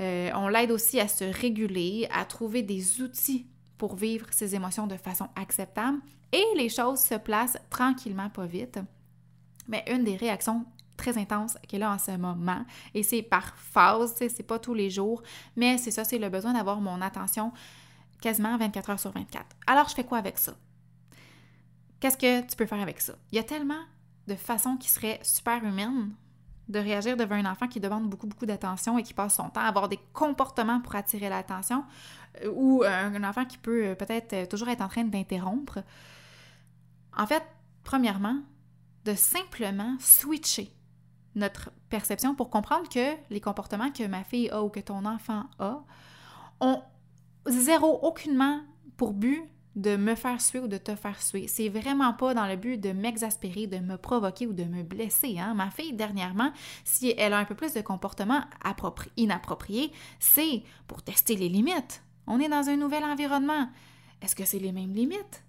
Euh, 0.00 0.30
on 0.34 0.48
l'aide 0.48 0.70
aussi 0.70 0.98
à 1.00 1.08
se 1.08 1.24
réguler, 1.24 2.08
à 2.12 2.24
trouver 2.24 2.62
des 2.62 3.00
outils 3.00 3.46
pour 3.78 3.94
vivre 3.96 4.26
ces 4.30 4.54
émotions 4.54 4.86
de 4.86 4.96
façon 4.96 5.28
acceptable 5.36 5.98
et 6.32 6.44
les 6.56 6.68
choses 6.68 7.00
se 7.00 7.14
placent 7.14 7.58
tranquillement, 7.70 8.28
pas 8.28 8.46
vite. 8.46 8.80
Mais 9.68 9.84
une 9.90 10.04
des 10.04 10.16
réactions 10.16 10.66
très 10.96 11.16
intenses 11.18 11.56
qu'elle 11.68 11.82
a 11.82 11.92
en 11.92 11.98
ce 11.98 12.12
moment, 12.12 12.64
et 12.92 13.02
c'est 13.02 13.22
par 13.22 13.56
phase, 13.56 14.14
c'est 14.16 14.46
pas 14.46 14.58
tous 14.58 14.74
les 14.74 14.90
jours, 14.90 15.22
mais 15.56 15.78
c'est 15.78 15.90
ça, 15.90 16.04
c'est 16.04 16.18
le 16.18 16.28
besoin 16.28 16.52
d'avoir 16.52 16.80
mon 16.80 17.00
attention 17.00 17.52
quasiment 18.20 18.56
24 18.56 18.90
heures 18.90 19.00
sur 19.00 19.12
24. 19.12 19.44
Alors, 19.66 19.88
je 19.88 19.94
fais 19.94 20.04
quoi 20.04 20.18
avec 20.18 20.38
ça? 20.38 20.54
Qu'est-ce 22.04 22.18
que 22.18 22.46
tu 22.46 22.54
peux 22.54 22.66
faire 22.66 22.82
avec 22.82 23.00
ça? 23.00 23.14
Il 23.32 23.36
y 23.36 23.38
a 23.38 23.42
tellement 23.42 23.80
de 24.26 24.34
façons 24.34 24.76
qui 24.76 24.90
seraient 24.90 25.20
super 25.22 25.64
humaines 25.64 26.12
de 26.68 26.78
réagir 26.78 27.16
devant 27.16 27.36
un 27.36 27.50
enfant 27.50 27.66
qui 27.66 27.80
demande 27.80 28.10
beaucoup, 28.10 28.26
beaucoup 28.26 28.44
d'attention 28.44 28.98
et 28.98 29.02
qui 29.02 29.14
passe 29.14 29.36
son 29.36 29.48
temps 29.48 29.62
à 29.62 29.68
avoir 29.68 29.88
des 29.88 29.98
comportements 30.12 30.82
pour 30.82 30.96
attirer 30.96 31.30
l'attention, 31.30 31.82
euh, 32.42 32.52
ou 32.54 32.82
un 32.84 33.24
enfant 33.24 33.46
qui 33.46 33.56
peut 33.56 33.86
euh, 33.86 33.94
peut-être 33.94 34.34
euh, 34.34 34.44
toujours 34.44 34.68
être 34.68 34.82
en 34.82 34.88
train 34.88 35.04
d'interrompre. 35.04 35.78
En 37.16 37.26
fait, 37.26 37.42
premièrement, 37.84 38.36
de 39.06 39.14
simplement 39.14 39.96
switcher 39.98 40.76
notre 41.34 41.70
perception 41.88 42.34
pour 42.34 42.50
comprendre 42.50 42.86
que 42.90 43.14
les 43.30 43.40
comportements 43.40 43.90
que 43.90 44.06
ma 44.06 44.24
fille 44.24 44.50
a 44.50 44.62
ou 44.62 44.68
que 44.68 44.80
ton 44.80 45.06
enfant 45.06 45.44
a 45.58 45.82
ont 46.60 46.82
zéro 47.46 47.98
aucunement 48.02 48.60
pour 48.98 49.14
but 49.14 49.42
de 49.76 49.96
me 49.96 50.14
faire 50.14 50.40
suer 50.40 50.60
ou 50.60 50.68
de 50.68 50.78
te 50.78 50.94
faire 50.94 51.20
suer. 51.20 51.48
C'est 51.48 51.68
vraiment 51.68 52.12
pas 52.12 52.34
dans 52.34 52.46
le 52.46 52.56
but 52.56 52.78
de 52.78 52.92
m'exaspérer, 52.92 53.66
de 53.66 53.78
me 53.78 53.96
provoquer 53.96 54.46
ou 54.46 54.52
de 54.52 54.64
me 54.64 54.82
blesser. 54.82 55.38
Hein. 55.38 55.54
Ma 55.54 55.70
fille, 55.70 55.92
dernièrement, 55.92 56.52
si 56.84 57.14
elle 57.18 57.32
a 57.32 57.38
un 57.38 57.44
peu 57.44 57.54
plus 57.54 57.74
de 57.74 57.80
comportement 57.80 58.42
inapproprié, 59.16 59.92
c'est 60.20 60.62
pour 60.86 61.02
tester 61.02 61.36
les 61.36 61.48
limites. 61.48 62.02
On 62.26 62.40
est 62.40 62.48
dans 62.48 62.68
un 62.68 62.76
nouvel 62.76 63.04
environnement. 63.04 63.68
Est-ce 64.22 64.36
que 64.36 64.44
c'est 64.44 64.58
les 64.58 64.72
mêmes 64.72 64.94
limites? 64.94 65.42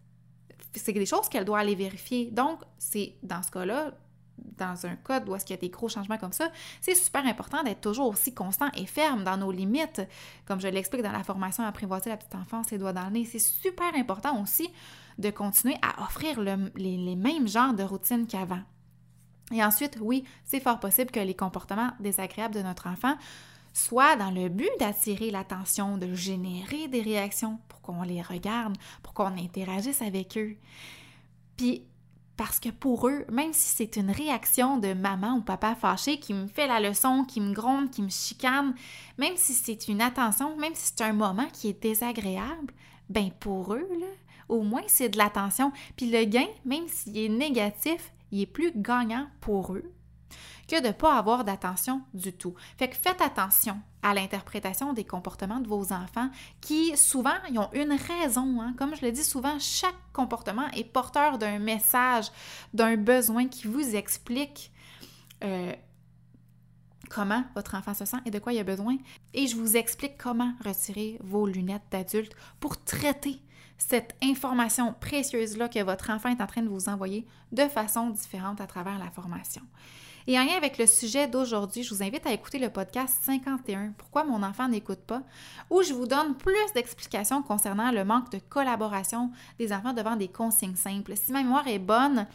c'est 0.79 0.93
des 0.93 1.05
choses 1.05 1.29
qu'elle 1.29 1.45
doit 1.45 1.59
aller 1.59 1.75
vérifier. 1.75 2.29
Donc, 2.31 2.59
c'est 2.77 3.15
dans 3.23 3.41
ce 3.41 3.51
cas-là, 3.51 3.93
dans 4.37 4.85
un 4.85 4.95
code 4.95 5.27
où 5.27 5.35
est-ce 5.35 5.45
qu'il 5.45 5.55
y 5.55 5.59
a 5.59 5.61
des 5.61 5.69
gros 5.69 5.89
changements 5.89 6.17
comme 6.17 6.33
ça, 6.33 6.49
c'est 6.81 6.95
super 6.95 7.25
important 7.25 7.63
d'être 7.63 7.81
toujours 7.81 8.07
aussi 8.07 8.33
constant 8.33 8.69
et 8.75 8.85
ferme 8.85 9.23
dans 9.23 9.37
nos 9.37 9.51
limites. 9.51 10.01
Comme 10.45 10.61
je 10.61 10.67
l'explique 10.67 11.01
dans 11.01 11.11
la 11.11 11.23
formation 11.23 11.63
Apprivoiser 11.63 12.09
la 12.09 12.17
petite 12.17 12.35
enfance, 12.35 12.71
les 12.71 12.77
doigts 12.77 12.93
dans 12.93 13.05
le 13.05 13.11
nez, 13.11 13.25
c'est 13.25 13.39
super 13.39 13.93
important 13.95 14.41
aussi 14.41 14.69
de 15.17 15.29
continuer 15.29 15.77
à 15.81 16.03
offrir 16.03 16.39
les, 16.41 16.57
les 16.75 17.15
mêmes 17.15 17.47
genres 17.47 17.73
de 17.73 17.83
routines 17.83 18.27
qu'avant. 18.27 18.61
Et 19.51 19.63
ensuite, 19.63 19.97
oui, 20.01 20.23
c'est 20.43 20.59
fort 20.59 20.79
possible 20.79 21.11
que 21.11 21.19
les 21.19 21.35
comportements 21.35 21.91
désagréables 21.99 22.55
de 22.55 22.61
notre 22.61 22.87
enfant 22.87 23.15
soient 23.73 24.15
dans 24.15 24.31
le 24.31 24.49
but 24.49 24.69
d'attirer 24.79 25.31
l'attention, 25.31 25.97
de 25.97 26.13
générer 26.13 26.87
des 26.87 27.01
réactions 27.01 27.59
pour 27.67 27.81
qu'on 27.81 28.01
les 28.03 28.21
regarde, 28.21 28.77
pour 29.03 29.13
qu'on 29.13 29.37
interagisse 29.37 30.01
avec 30.01 30.37
eux. 30.37 30.55
Puis 31.57 31.85
parce 32.37 32.59
que 32.59 32.69
pour 32.69 33.07
eux, 33.07 33.25
même 33.31 33.53
si 33.53 33.75
c'est 33.75 33.95
une 33.95 34.11
réaction 34.11 34.77
de 34.77 34.93
maman 34.93 35.35
ou 35.37 35.41
papa 35.41 35.75
fâché 35.75 36.19
qui 36.19 36.33
me 36.33 36.47
fait 36.47 36.67
la 36.67 36.79
leçon, 36.79 37.23
qui 37.23 37.41
me 37.41 37.53
gronde, 37.53 37.91
qui 37.91 38.01
me 38.01 38.09
chicane, 38.09 38.75
même 39.17 39.37
si 39.37 39.53
c'est 39.53 39.87
une 39.87 40.01
attention, 40.01 40.57
même 40.57 40.75
si 40.75 40.93
c'est 40.95 41.03
un 41.03 41.13
moment 41.13 41.47
qui 41.53 41.69
est 41.69 41.81
désagréable, 41.81 42.73
ben 43.09 43.31
pour 43.39 43.73
eux, 43.73 43.87
là, 43.99 44.07
au 44.49 44.61
moins 44.61 44.83
c'est 44.87 45.09
de 45.09 45.17
l'attention. 45.17 45.71
Puis 45.95 46.09
le 46.09 46.25
gain, 46.25 46.47
même 46.65 46.87
s'il 46.87 47.17
est 47.17 47.29
négatif, 47.29 48.11
il 48.31 48.41
est 48.41 48.45
plus 48.45 48.71
gagnant 48.75 49.27
pour 49.39 49.73
eux 49.73 49.91
que 50.67 50.81
de 50.81 50.87
ne 50.87 50.91
pas 50.93 51.17
avoir 51.17 51.43
d'attention 51.43 52.01
du 52.13 52.33
tout. 52.33 52.55
Faites 52.77 53.21
attention 53.21 53.79
à 54.01 54.13
l'interprétation 54.13 54.93
des 54.93 55.03
comportements 55.03 55.59
de 55.59 55.67
vos 55.67 55.91
enfants 55.93 56.29
qui, 56.61 56.95
souvent, 56.97 57.35
ils 57.49 57.59
ont 57.59 57.69
une 57.73 57.93
raison. 57.93 58.61
Hein. 58.61 58.73
Comme 58.77 58.95
je 58.95 59.05
le 59.05 59.11
dis 59.11 59.23
souvent, 59.23 59.57
chaque 59.59 59.95
comportement 60.13 60.67
est 60.71 60.83
porteur 60.83 61.37
d'un 61.37 61.59
message, 61.59 62.31
d'un 62.73 62.97
besoin 62.97 63.47
qui 63.47 63.67
vous 63.67 63.95
explique 63.95 64.71
euh, 65.43 65.73
comment 67.09 67.43
votre 67.55 67.75
enfant 67.75 67.93
se 67.93 68.05
sent 68.05 68.17
et 68.25 68.31
de 68.31 68.39
quoi 68.39 68.53
il 68.53 68.59
a 68.59 68.63
besoin. 68.63 68.97
Et 69.33 69.47
je 69.47 69.55
vous 69.55 69.77
explique 69.77 70.17
comment 70.17 70.53
retirer 70.63 71.17
vos 71.23 71.45
lunettes 71.45 71.85
d'adulte 71.91 72.35
pour 72.59 72.83
traiter 72.83 73.39
cette 73.77 74.15
information 74.23 74.93
précieuse-là 74.99 75.67
que 75.69 75.83
votre 75.83 76.09
enfant 76.09 76.29
est 76.29 76.41
en 76.41 76.47
train 76.47 76.61
de 76.61 76.69
vous 76.69 76.89
envoyer 76.89 77.27
de 77.51 77.67
façon 77.67 78.09
différente 78.09 78.61
à 78.61 78.67
travers 78.67 78.97
la 78.97 79.11
formation. 79.11 79.61
Et 80.27 80.39
en 80.39 80.43
lien 80.43 80.57
avec 80.57 80.79
le 80.79 80.87
sujet 80.87 81.27
d'aujourd'hui, 81.27 81.83
je 81.83 81.93
vous 81.93 82.01
invite 82.01 82.25
à 82.25 82.33
écouter 82.33 82.57
le 82.57 82.71
podcast 82.71 83.13
51, 83.21 83.93
Pourquoi 83.95 84.23
mon 84.23 84.41
enfant 84.41 84.67
n'écoute 84.67 85.01
pas, 85.05 85.21
où 85.69 85.83
je 85.83 85.93
vous 85.93 86.07
donne 86.07 86.35
plus 86.35 86.73
d'explications 86.73 87.43
concernant 87.43 87.91
le 87.91 88.03
manque 88.03 88.31
de 88.31 88.39
collaboration 88.39 89.29
des 89.59 89.71
enfants 89.71 89.93
devant 89.93 90.15
des 90.15 90.27
consignes 90.27 90.75
simples. 90.75 91.15
Si 91.15 91.31
ma 91.31 91.43
mémoire 91.43 91.67
est 91.67 91.77
bonne, 91.77 92.25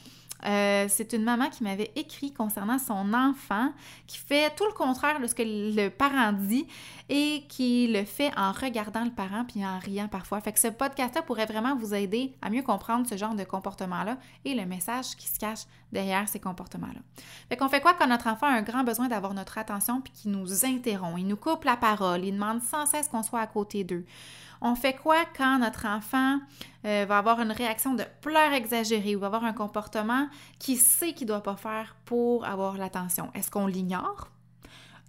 euh, 0.47 0.87
c'est 0.89 1.13
une 1.13 1.23
maman 1.23 1.49
qui 1.51 1.63
m'avait 1.63 1.91
écrit 1.97 2.33
concernant 2.33 2.79
son 2.79 3.13
enfant 3.13 3.73
qui 4.07 4.19
fait 4.19 4.55
tout 4.57 4.67
le 4.67 4.73
contraire 4.73 5.21
de 5.21 5.27
ce 5.27 5.35
que 5.35 5.43
le 5.43 5.89
parent 5.89 6.33
dit 6.33 6.67
et 7.09 7.45
qui 7.49 7.89
le 7.89 8.05
fait 8.05 8.31
en 8.37 8.53
regardant 8.53 9.05
le 9.05 9.11
parent 9.11 9.45
puis 9.45 9.65
en 9.65 9.79
riant 9.79 10.09
parfois. 10.09 10.41
Fait 10.41 10.53
que 10.53 10.61
ce 10.61 10.69
podcast-là 10.69 11.23
pourrait 11.23 11.47
vraiment 11.47 11.77
vous 11.77 11.95
aider 11.95 12.33
à 12.43 12.51
mieux 12.51 12.63
comprendre 12.63 13.07
ce 13.07 13.17
genre 13.17 13.35
de 13.35 13.45
comportement-là 13.45 14.17
et 14.45 14.55
le 14.55 14.65
message 14.65 15.17
qui 15.17 15.29
se 15.29 15.39
cache 15.39 15.67
derrière 15.93 16.29
ces 16.29 16.41
comportements-là. 16.41 17.01
Fait 17.49 17.57
qu'on 17.57 17.69
fait 17.69 17.81
quoi 17.81 17.95
quand 17.95 18.07
notre 18.07 18.29
enfant 18.29 18.47
a 18.47 18.53
un 18.53 18.63
grand 18.63 18.85
besoin 18.85 19.09
d'avoir 19.09 19.35
notre 19.35 19.59
attention 19.59 20.01
puis 20.01 20.13
qu'il 20.13 20.31
nous 20.31 20.65
interrompt, 20.65 21.19
il 21.19 21.27
nous 21.27 21.37
coupe 21.37 21.65
la 21.65 21.77
parole, 21.77 22.25
il 22.25 22.33
demande 22.33 22.63
sans 22.63 22.87
cesse 22.87 23.09
qu'on 23.09 23.23
soit 23.23 23.41
à 23.41 23.47
côté 23.47 23.85
d'eux. 23.85 24.05
On 24.63 24.75
fait 24.75 24.95
quoi 24.95 25.25
quand 25.37 25.59
notre 25.59 25.87
enfant 25.87 26.39
euh, 26.85 27.07
va 27.09 27.19
avoir 27.19 27.41
une 27.41 27.53
réaction 27.53 27.95
de 27.95 28.05
pleurs 28.21 28.53
exagérée 28.53 29.17
ou 29.17 29.21
va 29.21 29.27
avoir 29.27 29.45
un 29.45 29.53
comportement 29.53 30.29
qu'il 30.59 30.77
sait 30.77 31.15
qu'il 31.15 31.27
ne 31.27 31.33
doit 31.33 31.43
pas 31.43 31.57
faire 31.57 31.97
pour 32.05 32.45
avoir 32.45 32.77
l'attention? 32.77 33.31
Est-ce 33.35 33.51
qu'on 33.51 33.67
l'ignore? 33.67 34.29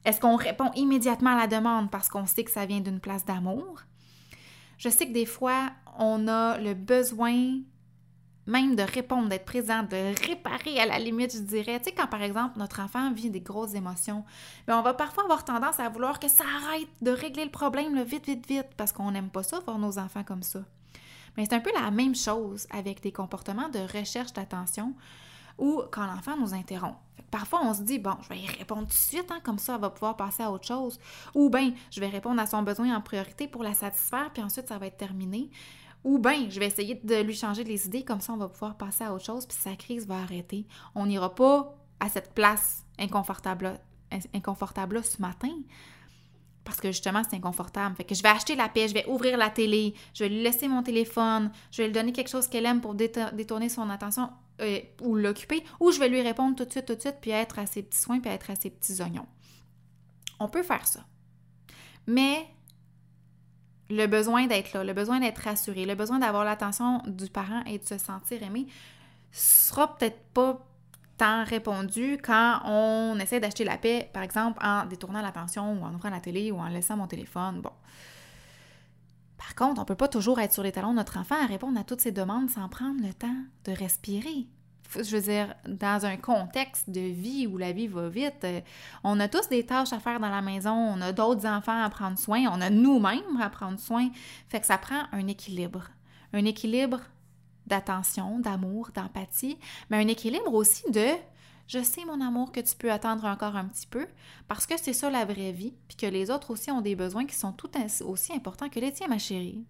Est-ce 0.05 0.19
qu'on 0.19 0.35
répond 0.35 0.71
immédiatement 0.75 1.31
à 1.31 1.37
la 1.37 1.47
demande 1.47 1.91
parce 1.91 2.09
qu'on 2.09 2.25
sait 2.25 2.43
que 2.43 2.51
ça 2.51 2.65
vient 2.65 2.79
d'une 2.79 2.99
place 2.99 3.25
d'amour? 3.25 3.81
Je 4.77 4.89
sais 4.89 5.05
que 5.05 5.13
des 5.13 5.27
fois, 5.27 5.69
on 5.99 6.27
a 6.27 6.57
le 6.57 6.73
besoin 6.73 7.59
même 8.47 8.75
de 8.75 8.83
répondre, 8.83 9.29
d'être 9.29 9.45
présent, 9.45 9.83
de 9.83 10.27
réparer 10.27 10.79
à 10.79 10.85
la 10.85 10.99
limite, 10.99 11.35
je 11.35 11.41
dirais. 11.41 11.79
Tu 11.79 11.85
sais, 11.85 11.91
quand 11.95 12.07
par 12.07 12.21
exemple 12.21 12.57
notre 12.57 12.79
enfant 12.81 13.11
vit 13.11 13.29
des 13.29 13.41
grosses 13.41 13.75
émotions, 13.75 14.23
mais 14.67 14.73
on 14.73 14.81
va 14.81 14.93
parfois 14.93 15.23
avoir 15.23 15.45
tendance 15.45 15.79
à 15.79 15.89
vouloir 15.89 16.19
que 16.19 16.27
ça 16.27 16.43
arrête 16.43 16.87
de 17.01 17.11
régler 17.11 17.45
le 17.45 17.51
problème 17.51 18.01
vite, 18.03 18.25
vite, 18.25 18.47
vite, 18.47 18.69
parce 18.77 18.91
qu'on 18.91 19.11
n'aime 19.11 19.29
pas 19.29 19.43
ça, 19.43 19.59
voir 19.59 19.77
nos 19.77 19.99
enfants 19.99 20.23
comme 20.23 20.43
ça. 20.43 20.59
Mais 21.37 21.45
c'est 21.45 21.55
un 21.55 21.59
peu 21.59 21.71
la 21.73 21.91
même 21.91 22.15
chose 22.15 22.67
avec 22.71 23.01
des 23.01 23.11
comportements 23.11 23.69
de 23.69 23.79
recherche 23.97 24.33
d'attention 24.33 24.93
ou 25.57 25.81
quand 25.91 26.05
l'enfant 26.05 26.37
nous 26.37 26.53
interrompt. 26.53 26.97
Parfois, 27.29 27.61
on 27.63 27.73
se 27.73 27.81
dit, 27.83 27.97
bon, 27.97 28.15
je 28.23 28.29
vais 28.29 28.39
y 28.39 28.45
répondre 28.45 28.81
tout 28.81 28.87
de 28.87 28.93
suite, 28.93 29.31
hein, 29.31 29.39
comme 29.41 29.57
ça, 29.57 29.75
elle 29.75 29.81
va 29.81 29.89
pouvoir 29.89 30.17
passer 30.17 30.43
à 30.43 30.51
autre 30.51 30.67
chose. 30.67 30.99
Ou 31.33 31.49
bien, 31.49 31.71
je 31.89 32.01
vais 32.01 32.09
répondre 32.09 32.41
à 32.41 32.45
son 32.45 32.61
besoin 32.61 32.93
en 32.93 32.99
priorité 32.99 33.47
pour 33.47 33.63
la 33.63 33.73
satisfaire, 33.73 34.31
puis 34.33 34.43
ensuite, 34.43 34.67
ça 34.67 34.77
va 34.77 34.87
être 34.87 34.97
terminé. 34.97 35.49
Ou 36.03 36.17
bien, 36.17 36.49
je 36.49 36.59
vais 36.59 36.67
essayer 36.67 36.95
de 36.95 37.21
lui 37.21 37.35
changer 37.35 37.63
les 37.63 37.85
idées, 37.85 38.03
comme 38.03 38.21
ça 38.21 38.33
on 38.33 38.37
va 38.37 38.47
pouvoir 38.47 38.75
passer 38.75 39.03
à 39.03 39.13
autre 39.13 39.25
chose, 39.25 39.45
puis 39.45 39.57
sa 39.57 39.75
crise 39.75 40.07
va 40.07 40.17
arrêter. 40.17 40.65
On 40.95 41.05
n'ira 41.05 41.33
pas 41.33 41.75
à 41.99 42.09
cette 42.09 42.33
place 42.33 42.85
inconfortable, 42.97 43.79
inconfortable 44.33 45.03
ce 45.03 45.21
matin, 45.21 45.53
parce 46.63 46.81
que 46.81 46.87
justement 46.91 47.21
c'est 47.29 47.35
inconfortable. 47.35 47.95
Fait 47.95 48.03
que 48.03 48.15
je 48.15 48.23
vais 48.23 48.29
acheter 48.29 48.55
la 48.55 48.67
paix, 48.67 48.87
je 48.87 48.93
vais 48.95 49.05
ouvrir 49.07 49.37
la 49.37 49.51
télé, 49.51 49.93
je 50.13 50.23
vais 50.23 50.29
lui 50.29 50.41
laisser 50.41 50.67
mon 50.67 50.81
téléphone, 50.81 51.51
je 51.71 51.83
vais 51.83 51.87
lui 51.87 51.93
donner 51.93 52.13
quelque 52.13 52.29
chose 52.29 52.47
qu'elle 52.47 52.65
aime 52.65 52.81
pour 52.81 52.95
détourner 52.95 53.69
son 53.69 53.89
attention 53.89 54.31
euh, 54.61 54.79
ou 55.01 55.15
l'occuper, 55.15 55.63
ou 55.79 55.91
je 55.91 55.99
vais 55.99 56.09
lui 56.09 56.21
répondre 56.21 56.55
tout 56.55 56.65
de 56.65 56.71
suite, 56.71 56.85
tout 56.85 56.95
de 56.95 57.01
suite, 57.01 57.17
puis 57.21 57.31
être 57.31 57.59
à 57.59 57.67
ses 57.67 57.83
petits 57.83 57.99
soins, 57.99 58.19
puis 58.19 58.31
être 58.31 58.49
à 58.49 58.55
ses 58.55 58.71
petits 58.71 59.01
oignons. 59.01 59.27
On 60.39 60.47
peut 60.47 60.63
faire 60.63 60.87
ça. 60.87 61.05
Mais 62.07 62.47
le 63.91 64.07
besoin 64.07 64.47
d'être 64.47 64.73
là, 64.73 64.83
le 64.83 64.93
besoin 64.93 65.19
d'être 65.19 65.39
rassuré, 65.39 65.85
le 65.85 65.95
besoin 65.95 66.19
d'avoir 66.19 66.43
l'attention 66.43 67.01
du 67.05 67.29
parent 67.29 67.63
et 67.65 67.77
de 67.77 67.85
se 67.85 67.97
sentir 67.97 68.41
aimé 68.43 68.67
sera 69.31 69.95
peut-être 69.95 70.19
pas 70.33 70.65
tant 71.17 71.43
répondu 71.43 72.17
quand 72.23 72.61
on 72.65 73.19
essaie 73.19 73.39
d'acheter 73.39 73.63
la 73.63 73.77
paix, 73.77 74.09
par 74.13 74.23
exemple, 74.23 74.59
en 74.65 74.85
détournant 74.85 75.21
l'attention 75.21 75.73
ou 75.79 75.85
en 75.85 75.93
ouvrant 75.93 76.09
la 76.09 76.19
télé 76.19 76.51
ou 76.51 76.57
en 76.57 76.67
laissant 76.67 76.97
mon 76.97 77.07
téléphone. 77.07 77.61
Bon. 77.61 77.71
Par 79.37 79.55
contre, 79.55 79.81
on 79.81 79.85
peut 79.85 79.95
pas 79.95 80.07
toujours 80.07 80.39
être 80.39 80.53
sur 80.53 80.63
les 80.63 80.71
talons 80.71 80.91
de 80.91 80.95
notre 80.95 81.17
enfant 81.17 81.41
à 81.41 81.45
répondre 81.45 81.79
à 81.79 81.83
toutes 81.83 82.01
ces 82.01 82.11
demandes 82.11 82.49
sans 82.49 82.67
prendre 82.69 83.05
le 83.05 83.13
temps 83.13 83.35
de 83.65 83.71
respirer, 83.71 84.47
je 84.95 85.15
veux 85.15 85.21
dire, 85.21 85.53
dans 85.67 86.05
un 86.05 86.17
contexte 86.17 86.89
de 86.89 87.01
vie 87.01 87.47
où 87.47 87.57
la 87.57 87.71
vie 87.71 87.87
va 87.87 88.09
vite, 88.09 88.43
euh, 88.43 88.61
on 89.03 89.19
a 89.19 89.27
tous 89.27 89.47
des 89.49 89.65
tâches 89.65 89.93
à 89.93 89.99
faire 89.99 90.19
dans 90.19 90.29
la 90.29 90.41
maison, 90.41 90.71
on 90.71 91.01
a 91.01 91.11
d'autres 91.11 91.45
enfants 91.45 91.81
à 91.81 91.89
prendre 91.89 92.17
soin, 92.17 92.45
on 92.51 92.61
a 92.61 92.69
nous-mêmes 92.69 93.41
à 93.41 93.49
prendre 93.49 93.79
soin. 93.79 94.09
Fait 94.49 94.59
que 94.59 94.65
ça 94.65 94.77
prend 94.77 95.03
un 95.11 95.27
équilibre. 95.27 95.89
Un 96.33 96.45
équilibre 96.45 96.99
d'attention, 97.67 98.39
d'amour, 98.39 98.89
d'empathie, 98.93 99.57
mais 99.89 99.97
un 99.97 100.07
équilibre 100.07 100.53
aussi 100.53 100.89
de 100.91 101.07
je 101.71 101.81
sais, 101.81 102.03
mon 102.03 102.19
amour, 102.19 102.51
que 102.51 102.59
tu 102.59 102.75
peux 102.75 102.91
attendre 102.91 103.23
encore 103.23 103.55
un 103.55 103.63
petit 103.63 103.87
peu 103.87 104.05
parce 104.49 104.65
que 104.65 104.73
c'est 104.77 104.91
ça 104.91 105.09
la 105.09 105.23
vraie 105.23 105.53
vie, 105.53 105.73
puis 105.87 105.95
que 105.95 106.05
les 106.05 106.29
autres 106.29 106.51
aussi 106.51 106.69
ont 106.69 106.81
des 106.81 106.95
besoins 106.95 107.25
qui 107.25 107.35
sont 107.35 107.53
tout 107.53 107.71
aussi 108.05 108.33
importants 108.33 108.67
que 108.67 108.81
les 108.81 108.91
tiens, 108.91 109.07
ma 109.07 109.19
chérie. 109.19 109.63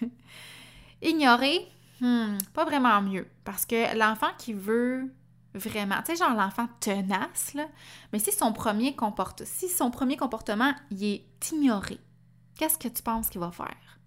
Ignorer, 1.02 1.66
Hmm, 2.00 2.38
pas 2.54 2.64
vraiment 2.64 3.00
mieux. 3.02 3.26
Parce 3.44 3.66
que 3.66 3.96
l'enfant 3.96 4.28
qui 4.38 4.52
veut 4.52 5.12
vraiment, 5.54 5.96
tu 6.04 6.12
sais, 6.12 6.16
genre 6.16 6.34
l'enfant 6.34 6.68
tenace, 6.80 7.54
là, 7.54 7.66
mais 8.12 8.18
si 8.18 8.32
son 8.32 8.52
premier 8.52 8.94
comporte, 8.94 9.44
si 9.44 9.68
son 9.68 9.90
premier 9.90 10.16
comportement, 10.16 10.72
est 10.92 11.24
ignoré, 11.52 11.98
qu'est-ce 12.56 12.78
que 12.78 12.88
tu 12.88 13.02
penses 13.02 13.28
qu'il 13.28 13.40
va 13.40 13.50
faire? 13.50 13.98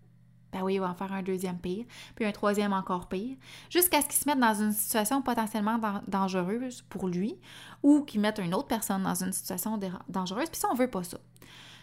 Ben 0.51 0.62
oui, 0.63 0.75
il 0.75 0.79
va 0.81 0.89
en 0.89 0.95
faire 0.95 1.13
un 1.13 1.24
deuxième 1.24 1.57
pire, 1.57 1.86
puis 2.15 2.25
un 2.25 2.31
troisième 2.31 2.74
encore 2.74 3.07
pire, 3.07 3.38
jusqu'à 3.69 4.01
ce 4.01 4.07
qu'il 4.07 4.19
se 4.19 4.27
mette 4.27 4.39
dans 4.39 4.53
une 4.53 4.74
situation 4.74 5.21
potentiellement 5.21 5.79
dangereuse 6.07 6.81
pour 6.89 7.07
lui, 7.07 7.39
ou 7.83 8.01
qu'il 8.01 8.19
mette 8.21 8.39
une 8.39 8.53
autre 8.53 8.67
personne 8.67 9.03
dans 9.03 9.24
une 9.24 9.31
situation 9.31 9.79
dangereuse, 10.10 10.50
puis 10.50 10.60
ça, 10.60 10.67
on 10.71 10.75
veut 10.75 10.89
pas 10.89 11.03
ça. 11.03 11.17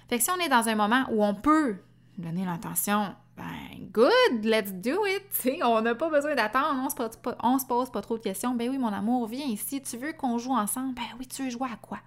Fait 0.08 0.18
que 0.18 0.24
si 0.24 0.30
on 0.30 0.38
est 0.38 0.48
dans 0.48 0.68
un 0.68 0.74
moment 0.74 1.04
où 1.10 1.24
on 1.24 1.34
peut 1.34 1.76
donner 2.18 2.44
l'intention 2.44 3.14
ben, 3.38 3.88
good, 3.92 4.44
let's 4.44 4.72
do 4.72 5.06
it. 5.06 5.62
on 5.62 5.80
n'a 5.80 5.94
pas 5.94 6.10
besoin 6.10 6.34
d'attendre, 6.34 6.82
on, 7.42 7.58
se 7.58 7.66
pose 7.66 7.90
pas 7.90 8.00
trop 8.00 8.18
de 8.18 8.22
questions. 8.22 8.54
Ben 8.54 8.68
oui, 8.68 8.78
mon 8.78 8.92
amour, 8.92 9.26
viens 9.28 9.46
ici, 9.46 9.80
tu 9.80 9.96
veux 9.96 10.12
qu'on 10.12 10.38
joue 10.38 10.52
ensemble? 10.52 10.94
Ben 10.94 11.04
oui, 11.18 11.26
tu 11.26 11.44
veux 11.44 11.50
jouer 11.50 11.68
à 11.72 11.76
quoi? 11.76 11.98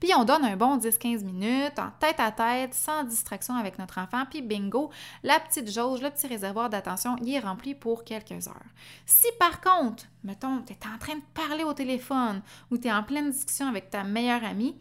Puis 0.00 0.10
on 0.16 0.24
donne 0.24 0.44
un 0.44 0.56
bon 0.56 0.78
10-15 0.78 1.24
minutes 1.24 1.78
en 1.78 1.90
tête 2.00 2.18
à 2.18 2.32
tête, 2.32 2.74
sans 2.74 3.04
distraction 3.04 3.54
avec 3.54 3.78
notre 3.78 3.98
enfant, 3.98 4.24
puis 4.28 4.40
bingo, 4.40 4.90
la 5.22 5.38
petite 5.38 5.70
jauge, 5.70 6.00
le 6.00 6.10
petit 6.10 6.26
réservoir 6.26 6.70
d'attention, 6.70 7.16
il 7.22 7.34
est 7.34 7.40
rempli 7.40 7.74
pour 7.74 8.04
quelques 8.04 8.48
heures. 8.48 8.72
Si 9.04 9.26
par 9.38 9.60
contre, 9.60 10.04
mettons, 10.24 10.62
tu 10.66 10.72
es 10.72 10.78
en 10.86 10.98
train 10.98 11.16
de 11.16 11.22
parler 11.34 11.64
au 11.64 11.74
téléphone 11.74 12.40
ou 12.70 12.78
tu 12.78 12.88
es 12.88 12.92
en 12.92 13.02
pleine 13.02 13.30
discussion 13.30 13.66
avec 13.66 13.90
ta 13.90 14.04
meilleure 14.04 14.44
amie, 14.44 14.76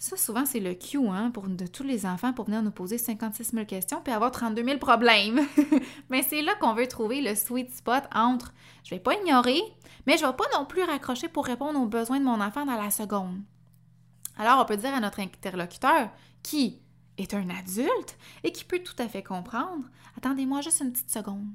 Ça, 0.00 0.16
souvent, 0.16 0.46
c'est 0.46 0.60
le 0.60 0.74
cue 0.74 1.08
hein, 1.08 1.32
pour, 1.32 1.48
de 1.48 1.66
tous 1.66 1.82
les 1.82 2.06
enfants 2.06 2.32
pour 2.32 2.44
venir 2.44 2.62
nous 2.62 2.70
poser 2.70 2.98
56 2.98 3.50
000 3.52 3.66
questions 3.66 4.00
puis 4.02 4.12
avoir 4.12 4.30
32 4.30 4.64
000 4.64 4.78
problèmes. 4.78 5.40
mais 6.08 6.22
c'est 6.22 6.40
là 6.40 6.54
qu'on 6.60 6.74
veut 6.74 6.86
trouver 6.86 7.20
le 7.20 7.34
sweet 7.34 7.74
spot 7.74 8.04
entre 8.14 8.54
je 8.84 8.94
vais 8.94 9.00
pas 9.00 9.14
ignorer, 9.14 9.60
mais 10.06 10.16
je 10.16 10.24
vais 10.24 10.32
pas 10.32 10.44
non 10.56 10.64
plus 10.64 10.84
raccrocher 10.84 11.28
pour 11.28 11.44
répondre 11.44 11.80
aux 11.80 11.86
besoins 11.86 12.20
de 12.20 12.24
mon 12.24 12.40
enfant 12.40 12.64
dans 12.64 12.80
la 12.80 12.90
seconde. 12.90 13.40
Alors, 14.38 14.60
on 14.60 14.64
peut 14.64 14.76
dire 14.76 14.94
à 14.94 15.00
notre 15.00 15.18
interlocuteur 15.18 16.10
qui 16.44 16.80
est 17.18 17.34
un 17.34 17.50
adulte 17.50 18.16
et 18.44 18.52
qui 18.52 18.64
peut 18.64 18.78
tout 18.78 18.94
à 18.98 19.08
fait 19.08 19.24
comprendre 19.24 19.84
Attendez-moi 20.16 20.60
juste 20.60 20.80
une 20.80 20.92
petite 20.92 21.10
seconde. 21.10 21.46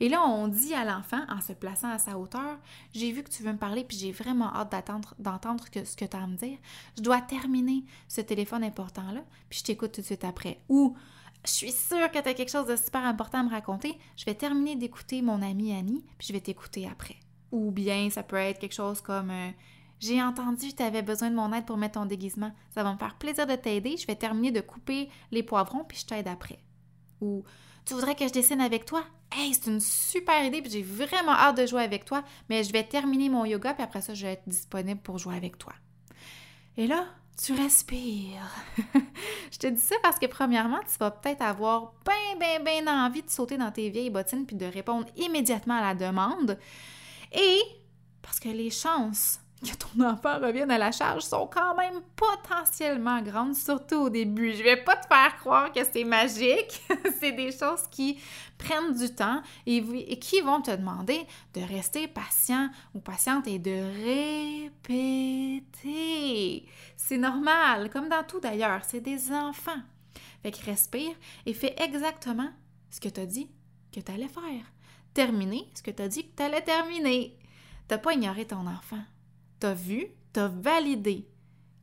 Et 0.00 0.08
là, 0.08 0.22
on 0.26 0.48
dit 0.48 0.74
à 0.74 0.84
l'enfant, 0.84 1.20
en 1.28 1.40
se 1.40 1.52
plaçant 1.52 1.90
à 1.90 1.98
sa 1.98 2.18
hauteur, 2.18 2.58
j'ai 2.92 3.12
vu 3.12 3.22
que 3.22 3.30
tu 3.30 3.42
veux 3.42 3.52
me 3.52 3.58
parler, 3.58 3.84
puis 3.84 3.96
j'ai 3.96 4.12
vraiment 4.12 4.54
hâte 4.54 4.74
d'entendre 5.18 5.64
ce 5.72 5.96
que 5.96 6.04
tu 6.04 6.16
as 6.16 6.22
à 6.22 6.26
me 6.26 6.36
dire. 6.36 6.58
Je 6.96 7.02
dois 7.02 7.20
terminer 7.20 7.84
ce 8.08 8.20
téléphone 8.20 8.64
important-là, 8.64 9.22
puis 9.48 9.60
je 9.60 9.64
t'écoute 9.64 9.92
tout 9.92 10.00
de 10.00 10.06
suite 10.06 10.24
après. 10.24 10.60
Ou, 10.68 10.96
je 11.44 11.50
suis 11.50 11.72
sûre 11.72 12.10
que 12.10 12.20
tu 12.20 12.28
as 12.28 12.34
quelque 12.34 12.50
chose 12.50 12.66
de 12.66 12.76
super 12.76 13.04
important 13.04 13.40
à 13.40 13.42
me 13.44 13.50
raconter, 13.50 13.98
je 14.16 14.24
vais 14.24 14.34
terminer 14.34 14.76
d'écouter 14.76 15.22
mon 15.22 15.42
amie 15.42 15.72
Annie, 15.72 16.04
puis 16.18 16.28
je 16.28 16.32
vais 16.32 16.40
t'écouter 16.40 16.88
après. 16.90 17.16
Ou 17.52 17.70
bien, 17.70 18.10
ça 18.10 18.22
peut 18.22 18.36
être 18.36 18.58
quelque 18.58 18.74
chose 18.74 19.00
comme, 19.00 19.30
euh, 19.30 19.50
j'ai 20.00 20.22
entendu 20.22 20.68
que 20.70 20.76
tu 20.76 20.82
avais 20.82 21.02
besoin 21.02 21.30
de 21.30 21.36
mon 21.36 21.52
aide 21.52 21.64
pour 21.64 21.76
mettre 21.76 22.00
ton 22.00 22.06
déguisement. 22.06 22.52
Ça 22.70 22.82
va 22.82 22.92
me 22.92 22.98
faire 22.98 23.16
plaisir 23.16 23.46
de 23.46 23.54
t'aider, 23.54 23.96
je 23.96 24.06
vais 24.06 24.16
terminer 24.16 24.50
de 24.50 24.60
couper 24.60 25.08
les 25.30 25.42
poivrons, 25.42 25.84
puis 25.84 25.98
je 25.98 26.06
t'aide 26.06 26.28
après. 26.28 26.58
Ou, 27.20 27.44
tu 27.86 27.94
voudrais 27.94 28.16
que 28.16 28.26
je 28.26 28.32
dessine 28.32 28.60
avec 28.60 28.84
toi? 28.84 29.04
Hey, 29.32 29.54
c'est 29.54 29.70
une 29.70 29.80
super 29.80 30.44
idée, 30.44 30.60
puis 30.60 30.70
j'ai 30.70 30.82
vraiment 30.82 31.32
hâte 31.32 31.56
de 31.56 31.66
jouer 31.66 31.82
avec 31.82 32.04
toi, 32.04 32.22
mais 32.48 32.64
je 32.64 32.72
vais 32.72 32.84
terminer 32.84 33.28
mon 33.28 33.44
yoga, 33.44 33.74
puis 33.74 33.82
après 33.82 34.00
ça, 34.00 34.12
je 34.12 34.26
vais 34.26 34.32
être 34.32 34.48
disponible 34.48 35.00
pour 35.00 35.18
jouer 35.18 35.36
avec 35.36 35.56
toi. 35.56 35.72
Et 36.76 36.86
là, 36.86 37.06
tu 37.42 37.52
respires. 37.52 38.50
je 39.52 39.58
te 39.58 39.66
dis 39.68 39.80
ça 39.80 39.94
parce 40.02 40.18
que 40.18 40.26
premièrement, 40.26 40.80
tu 40.80 40.98
vas 40.98 41.10
peut-être 41.10 41.42
avoir 41.42 41.92
bien, 42.04 42.38
bien, 42.38 42.60
bien 42.62 43.06
envie 43.06 43.22
de 43.22 43.30
sauter 43.30 43.56
dans 43.56 43.70
tes 43.70 43.88
vieilles 43.90 44.10
bottines 44.10 44.46
puis 44.46 44.56
de 44.56 44.66
répondre 44.66 45.06
immédiatement 45.16 45.76
à 45.76 45.82
la 45.82 45.94
demande. 45.94 46.58
Et 47.32 47.60
parce 48.22 48.40
que 48.40 48.48
les 48.48 48.70
chances 48.70 49.40
que 49.62 49.74
ton 49.74 50.04
enfant 50.04 50.38
revienne 50.38 50.70
à 50.70 50.76
la 50.76 50.92
charge 50.92 51.22
sont 51.22 51.46
quand 51.46 51.74
même 51.76 52.02
potentiellement 52.14 53.22
grandes, 53.22 53.54
surtout 53.54 53.96
au 53.96 54.10
début. 54.10 54.52
Je 54.52 54.62
vais 54.62 54.76
pas 54.76 54.96
te 54.96 55.06
faire 55.06 55.36
croire 55.38 55.72
que 55.72 55.80
c'est 55.82 56.04
magique. 56.04 56.82
c'est 57.18 57.32
des 57.32 57.52
choses 57.52 57.86
qui 57.90 58.20
prennent 58.58 58.92
du 58.94 59.14
temps 59.14 59.42
et, 59.64 60.18
qui 60.18 60.42
vont 60.42 60.60
te 60.60 60.70
demander 60.70 61.26
de 61.54 61.62
rester 61.62 62.06
patient 62.06 62.68
ou 62.94 63.00
patiente 63.00 63.48
et 63.48 63.58
de 63.58 64.68
répéter. 64.84 66.68
C'est 66.96 67.18
normal, 67.18 67.88
comme 67.90 68.08
dans 68.08 68.24
tout 68.24 68.40
d'ailleurs, 68.40 68.82
c'est 68.86 69.00
des 69.00 69.32
enfants. 69.32 69.80
Fait 70.42 70.52
que 70.52 70.64
respire 70.66 71.14
et 71.46 71.54
fais 71.54 71.74
exactement 71.82 72.50
ce 72.90 73.00
que 73.00 73.08
tu 73.08 73.20
as 73.20 73.26
dit 73.26 73.50
que 73.92 74.00
tu 74.00 74.12
allais 74.12 74.28
faire. 74.28 74.64
Terminer 75.14 75.66
ce 75.74 75.82
que 75.82 75.90
tu 75.90 76.02
as 76.02 76.08
dit 76.08 76.28
que 76.28 76.36
tu 76.36 76.42
allais 76.42 76.60
terminer. 76.60 77.38
T'as 77.88 77.96
pas 77.98 78.12
ignoré 78.12 78.44
ton 78.44 78.66
enfant 78.66 79.02
tu 79.60 79.66
as 79.66 79.74
vu, 79.74 80.06
tu 80.32 80.40
as 80.40 80.48
validé 80.48 81.28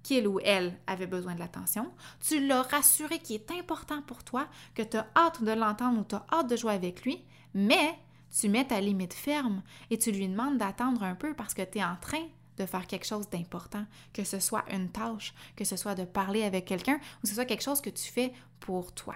qu'il 0.04 0.28
ou 0.28 0.40
elle 0.42 0.78
avait 0.86 1.08
besoin 1.08 1.34
de 1.34 1.40
l'attention, 1.40 1.92
tu 2.20 2.46
l'as 2.46 2.62
rassuré 2.64 3.20
qu'il 3.20 3.38
est 3.38 3.52
important 3.52 4.02
pour 4.02 4.24
toi, 4.24 4.48
que 4.76 4.82
tu 4.82 4.98
as 4.98 5.08
hâte 5.16 5.44
de 5.44 5.52
l'entendre 5.52 6.02
ou 6.02 6.04
tu 6.04 6.16
as 6.16 6.26
hâte 6.32 6.50
de 6.50 6.58
jouer 6.58 6.74
avec 6.74 7.04
lui, 7.04 7.24
mais 7.54 7.98
tu 8.38 8.50
mets 8.50 8.68
ta 8.68 8.82
limite 8.82 9.14
ferme 9.14 9.64
et 9.90 9.98
tu 9.98 10.12
lui 10.12 10.28
demandes 10.28 10.58
d'attendre 10.58 11.04
un 11.04 11.16
peu 11.16 11.34
parce 11.34 11.54
que 11.54 11.62
tu 11.62 11.78
es 11.78 11.84
en 11.84 11.96
train 11.96 12.26
de 12.58 12.66
faire 12.66 12.86
quelque 12.86 13.06
chose 13.06 13.30
d'important, 13.30 13.86
que 14.12 14.24
ce 14.24 14.40
soit 14.40 14.66
une 14.72 14.90
tâche, 14.90 15.34
que 15.56 15.64
ce 15.64 15.76
soit 15.78 15.96
de 15.96 16.06
parler 16.06 16.44
avec 16.44 16.66
quelqu'un 16.66 16.96
ou 16.96 17.22
que 17.24 17.30
ce 17.30 17.36
soit 17.36 17.46
quelque 17.46 17.64
chose 17.64 17.82
que 17.82 17.90
tu 17.90 18.12
fais 18.12 18.34
pour 18.60 18.94
toi. 18.94 19.16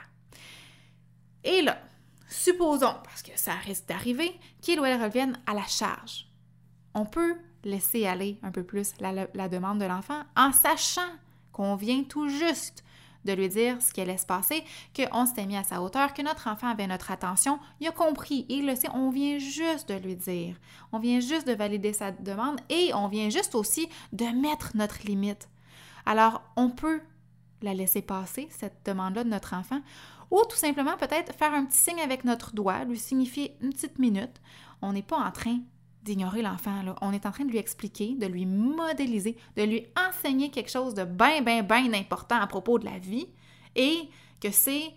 Et 1.43 1.61
là, 1.61 1.79
supposons, 2.29 2.95
parce 3.03 3.21
que 3.21 3.31
ça 3.35 3.53
risque 3.53 3.87
d'arriver, 3.87 4.39
qu'il 4.61 4.79
ou 4.79 4.85
elle 4.85 5.01
revienne 5.01 5.39
à 5.45 5.53
la 5.53 5.65
charge. 5.65 6.27
On 6.97 7.05
peut 7.05 7.35
laisser 7.63 8.07
aller 8.07 8.39
un 8.41 8.49
peu 8.49 8.63
plus 8.63 8.93
la, 8.99 9.49
demande 9.49 9.79
de 9.79 9.85
l'enfant 9.85 10.23
en 10.35 10.51
sachant 10.51 11.11
qu'on 11.51 11.75
vient 11.75 12.01
tout 12.01 12.27
juste 12.27 12.83
de 13.23 13.33
lui 13.33 13.49
dire 13.49 13.79
ce 13.83 13.93
qui 13.93 14.01
allait 14.01 14.17
se 14.17 14.25
passer, 14.25 14.63
qu'on 14.95 15.27
s'était 15.27 15.45
mis 15.45 15.57
à 15.57 15.63
sa 15.63 15.83
hauteur, 15.83 16.15
que 16.15 16.23
notre 16.23 16.47
enfant 16.47 16.69
avait 16.69 16.87
notre 16.87 17.11
attention, 17.11 17.59
il 17.79 17.87
a 17.87 17.91
compris, 17.91 18.47
il 18.49 18.65
le 18.65 18.75
sait, 18.75 18.89
on 18.95 19.11
vient 19.11 19.37
juste 19.37 19.89
de 19.89 19.93
lui 19.93 20.15
dire, 20.15 20.55
on 20.91 20.97
vient 20.97 21.19
juste 21.19 21.47
de 21.47 21.53
valider 21.53 21.93
sa 21.93 22.11
demande 22.11 22.59
et 22.69 22.91
on 22.95 23.07
vient 23.07 23.29
juste 23.29 23.53
aussi 23.53 23.87
de 24.11 24.25
mettre 24.25 24.71
notre 24.73 25.05
limite. 25.05 25.49
Alors, 26.07 26.41
on 26.55 26.71
peut 26.71 27.01
la 27.61 27.75
laisser 27.75 28.01
passer, 28.01 28.47
cette 28.49 28.83
demande-là 28.85 29.23
de 29.23 29.29
notre 29.29 29.53
enfant, 29.53 29.81
ou 30.31 30.41
tout 30.49 30.57
simplement 30.57 30.97
peut-être 30.97 31.35
faire 31.35 31.53
un 31.53 31.65
petit 31.65 31.77
signe 31.77 32.01
avec 32.01 32.23
notre 32.23 32.55
doigt, 32.55 32.85
lui 32.85 32.97
signifier 32.97 33.55
une 33.61 33.71
petite 33.71 33.99
minute. 33.99 34.41
On 34.81 34.93
n'est 34.93 35.03
pas 35.03 35.17
en 35.17 35.31
train 35.31 35.59
d'ignorer 36.07 36.41
l'enfant. 36.41 36.81
On 37.01 37.11
est 37.11 37.25
en 37.25 37.31
train 37.31 37.45
de 37.45 37.51
lui 37.51 37.57
expliquer, 37.57 38.15
de 38.15 38.25
lui 38.25 38.45
modéliser, 38.45 39.37
de 39.55 39.63
lui 39.63 39.85
enseigner 40.09 40.49
quelque 40.49 40.71
chose 40.71 40.93
de 40.93 41.03
bien, 41.03 41.41
bien, 41.41 41.63
bien 41.63 41.93
important 41.93 42.39
à 42.39 42.47
propos 42.47 42.79
de 42.79 42.85
la 42.85 42.97
vie 42.97 43.27
et 43.75 44.09
que 44.41 44.49
c'est 44.51 44.93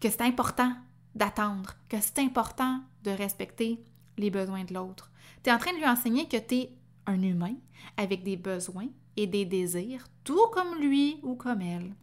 que 0.00 0.08
c'est 0.08 0.22
important 0.22 0.72
d'attendre, 1.14 1.74
que 1.88 1.96
c'est 2.00 2.20
important 2.20 2.80
de 3.02 3.10
respecter 3.10 3.82
les 4.16 4.30
besoins 4.30 4.64
de 4.64 4.74
l'autre. 4.74 5.10
Tu 5.42 5.50
es 5.50 5.52
en 5.52 5.58
train 5.58 5.72
de 5.72 5.78
lui 5.78 5.86
enseigner 5.86 6.28
que 6.28 6.36
tu 6.36 6.54
es 6.54 6.72
un 7.06 7.20
humain 7.20 7.54
avec 7.96 8.22
des 8.22 8.36
besoins 8.36 8.88
et 9.16 9.26
des 9.26 9.44
désirs, 9.44 10.06
tout 10.22 10.46
comme 10.52 10.78
lui 10.80 11.18
ou 11.24 11.34
comme 11.34 11.62
elle 11.62 11.94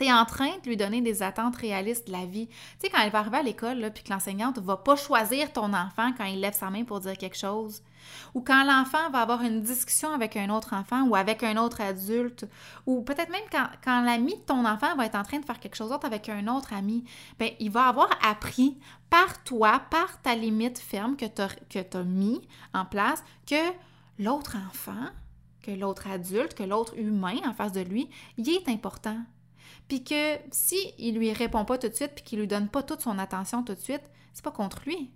tu 0.00 0.06
es 0.06 0.12
en 0.12 0.24
train 0.24 0.50
de 0.62 0.68
lui 0.68 0.76
donner 0.78 1.02
des 1.02 1.22
attentes 1.22 1.56
réalistes 1.56 2.06
de 2.06 2.12
la 2.12 2.24
vie. 2.24 2.48
Tu 2.48 2.56
sais, 2.80 2.88
quand 2.88 3.00
elle 3.02 3.10
va 3.10 3.18
arriver 3.18 3.38
à 3.38 3.42
l'école, 3.42 3.90
puis 3.94 4.02
que 4.02 4.10
l'enseignante 4.10 4.58
va 4.58 4.78
pas 4.78 4.96
choisir 4.96 5.52
ton 5.52 5.74
enfant 5.74 6.12
quand 6.16 6.24
il 6.24 6.40
lève 6.40 6.54
sa 6.54 6.70
main 6.70 6.84
pour 6.84 7.00
dire 7.00 7.18
quelque 7.18 7.36
chose, 7.36 7.82
ou 8.34 8.40
quand 8.40 8.64
l'enfant 8.64 9.10
va 9.10 9.20
avoir 9.20 9.42
une 9.42 9.60
discussion 9.60 10.10
avec 10.12 10.36
un 10.36 10.48
autre 10.48 10.74
enfant 10.74 11.06
ou 11.06 11.14
avec 11.14 11.42
un 11.42 11.58
autre 11.58 11.82
adulte, 11.82 12.46
ou 12.86 13.02
peut-être 13.02 13.30
même 13.30 13.42
quand, 13.50 14.02
l'ami 14.02 14.36
de 14.36 14.40
ton 14.40 14.64
enfant 14.64 14.96
va 14.96 15.04
être 15.04 15.16
en 15.16 15.22
train 15.22 15.38
de 15.38 15.44
faire 15.44 15.60
quelque 15.60 15.76
chose 15.76 15.90
d'autre 15.90 16.06
avec 16.06 16.30
un 16.30 16.48
autre 16.48 16.72
ami, 16.72 17.04
ben 17.38 17.50
il 17.60 17.70
va 17.70 17.88
avoir 17.88 18.08
appris 18.26 18.78
par 19.10 19.44
toi, 19.44 19.82
par 19.90 20.22
ta 20.22 20.34
limite 20.34 20.78
ferme 20.78 21.16
que 21.16 21.26
tu 21.26 21.78
as, 21.78 22.02
mis 22.04 22.40
en 22.72 22.86
place, 22.86 23.22
que 23.46 23.70
l'autre 24.18 24.56
enfant, 24.68 25.10
que 25.62 25.72
l'autre 25.72 26.08
adulte, 26.08 26.54
que 26.54 26.62
l'autre 26.62 26.96
humain 26.96 27.36
en 27.44 27.52
face 27.52 27.72
de 27.72 27.82
lui, 27.82 28.08
il 28.38 28.48
est 28.48 28.68
important 28.68 29.18
puis 29.88 30.04
que 30.04 30.36
si 30.50 30.76
il 30.98 31.16
lui 31.16 31.32
répond 31.32 31.64
pas 31.64 31.78
tout 31.78 31.88
de 31.88 31.94
suite, 31.94 32.12
puis 32.14 32.24
qu'il 32.24 32.38
lui 32.40 32.46
donne 32.46 32.68
pas 32.68 32.82
toute 32.82 33.00
son 33.00 33.18
attention 33.18 33.62
tout 33.62 33.74
de 33.74 33.80
suite, 33.80 34.02
c'est 34.32 34.44
pas 34.44 34.50
contre 34.50 34.82
lui. 34.86 35.10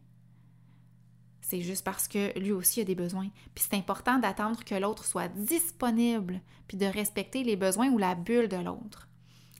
C'est 1.40 1.60
juste 1.60 1.84
parce 1.84 2.08
que 2.08 2.38
lui 2.38 2.52
aussi 2.52 2.80
a 2.80 2.84
des 2.84 2.94
besoins. 2.94 3.28
Puis 3.54 3.66
c'est 3.68 3.76
important 3.76 4.18
d'attendre 4.18 4.64
que 4.64 4.74
l'autre 4.74 5.04
soit 5.04 5.28
disponible, 5.28 6.40
puis 6.66 6.78
de 6.78 6.86
respecter 6.86 7.44
les 7.44 7.56
besoins 7.56 7.90
ou 7.90 7.98
la 7.98 8.14
bulle 8.14 8.48
de 8.48 8.56
l'autre. 8.56 9.08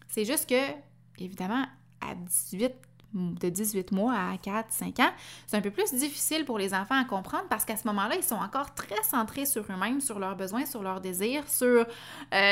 C'est 0.09 0.25
juste 0.25 0.49
que, 0.49 0.73
évidemment, 1.19 1.67
à 2.01 2.15
18, 2.15 2.73
de 3.15 3.49
18 3.49 3.93
mois 3.93 4.13
à 4.13 4.37
4, 4.37 4.67
5 4.71 5.01
ans, 5.01 5.13
c'est 5.47 5.57
un 5.57 5.61
peu 5.61 5.71
plus 5.71 5.93
difficile 5.95 6.45
pour 6.45 6.59
les 6.59 6.75
enfants 6.75 7.01
à 7.01 7.05
comprendre 7.05 7.45
parce 7.49 7.65
qu'à 7.65 7.77
ce 7.77 7.87
moment-là, 7.89 8.17
ils 8.17 8.25
sont 8.25 8.35
encore 8.35 8.75
très 8.75 9.03
centrés 9.03 9.47
sur 9.47 9.63
eux-mêmes, 9.63 10.01
sur 10.01 10.19
leurs 10.19 10.37
besoins, 10.37 10.67
sur 10.67 10.83
leurs 10.83 11.01
désirs, 11.01 11.49
sur 11.49 11.67
euh, 11.67 11.87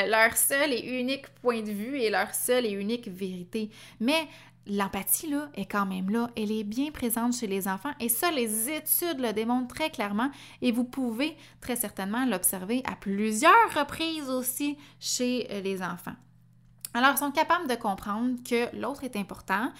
leur 0.07 0.35
seul 0.35 0.73
et 0.73 0.99
unique 0.99 1.27
point 1.41 1.61
de 1.61 1.71
vue 1.71 1.99
et 1.99 2.09
leur 2.09 2.33
seule 2.33 2.65
et 2.65 2.71
unique 2.71 3.07
vérité. 3.07 3.69
Mais 3.99 4.27
L'empathie, 4.65 5.29
là, 5.29 5.49
est 5.55 5.65
quand 5.65 5.85
même 5.85 6.09
là. 6.09 6.29
Elle 6.37 6.51
est 6.51 6.63
bien 6.63 6.89
présente 6.91 7.35
chez 7.35 7.47
les 7.47 7.67
enfants 7.67 7.91
et 7.99 8.07
ça, 8.07 8.31
les 8.31 8.69
études 8.69 9.19
le 9.19 9.33
démontrent 9.33 9.73
très 9.73 9.89
clairement 9.89 10.31
et 10.61 10.71
vous 10.71 10.85
pouvez 10.85 11.35
très 11.59 11.75
certainement 11.75 12.25
l'observer 12.25 12.81
à 12.85 12.95
plusieurs 12.95 13.51
reprises 13.75 14.29
aussi 14.29 14.77
chez 15.01 15.47
euh, 15.51 15.59
les 15.59 15.83
enfants. 15.83 16.15
Alors, 16.95 17.11
ils 17.13 17.17
sont 17.17 17.31
capables 17.31 17.67
de 17.67 17.75
comprendre 17.75 18.35
que 18.47 18.75
l'autre 18.75 19.03
est 19.03 19.15
important, 19.15 19.71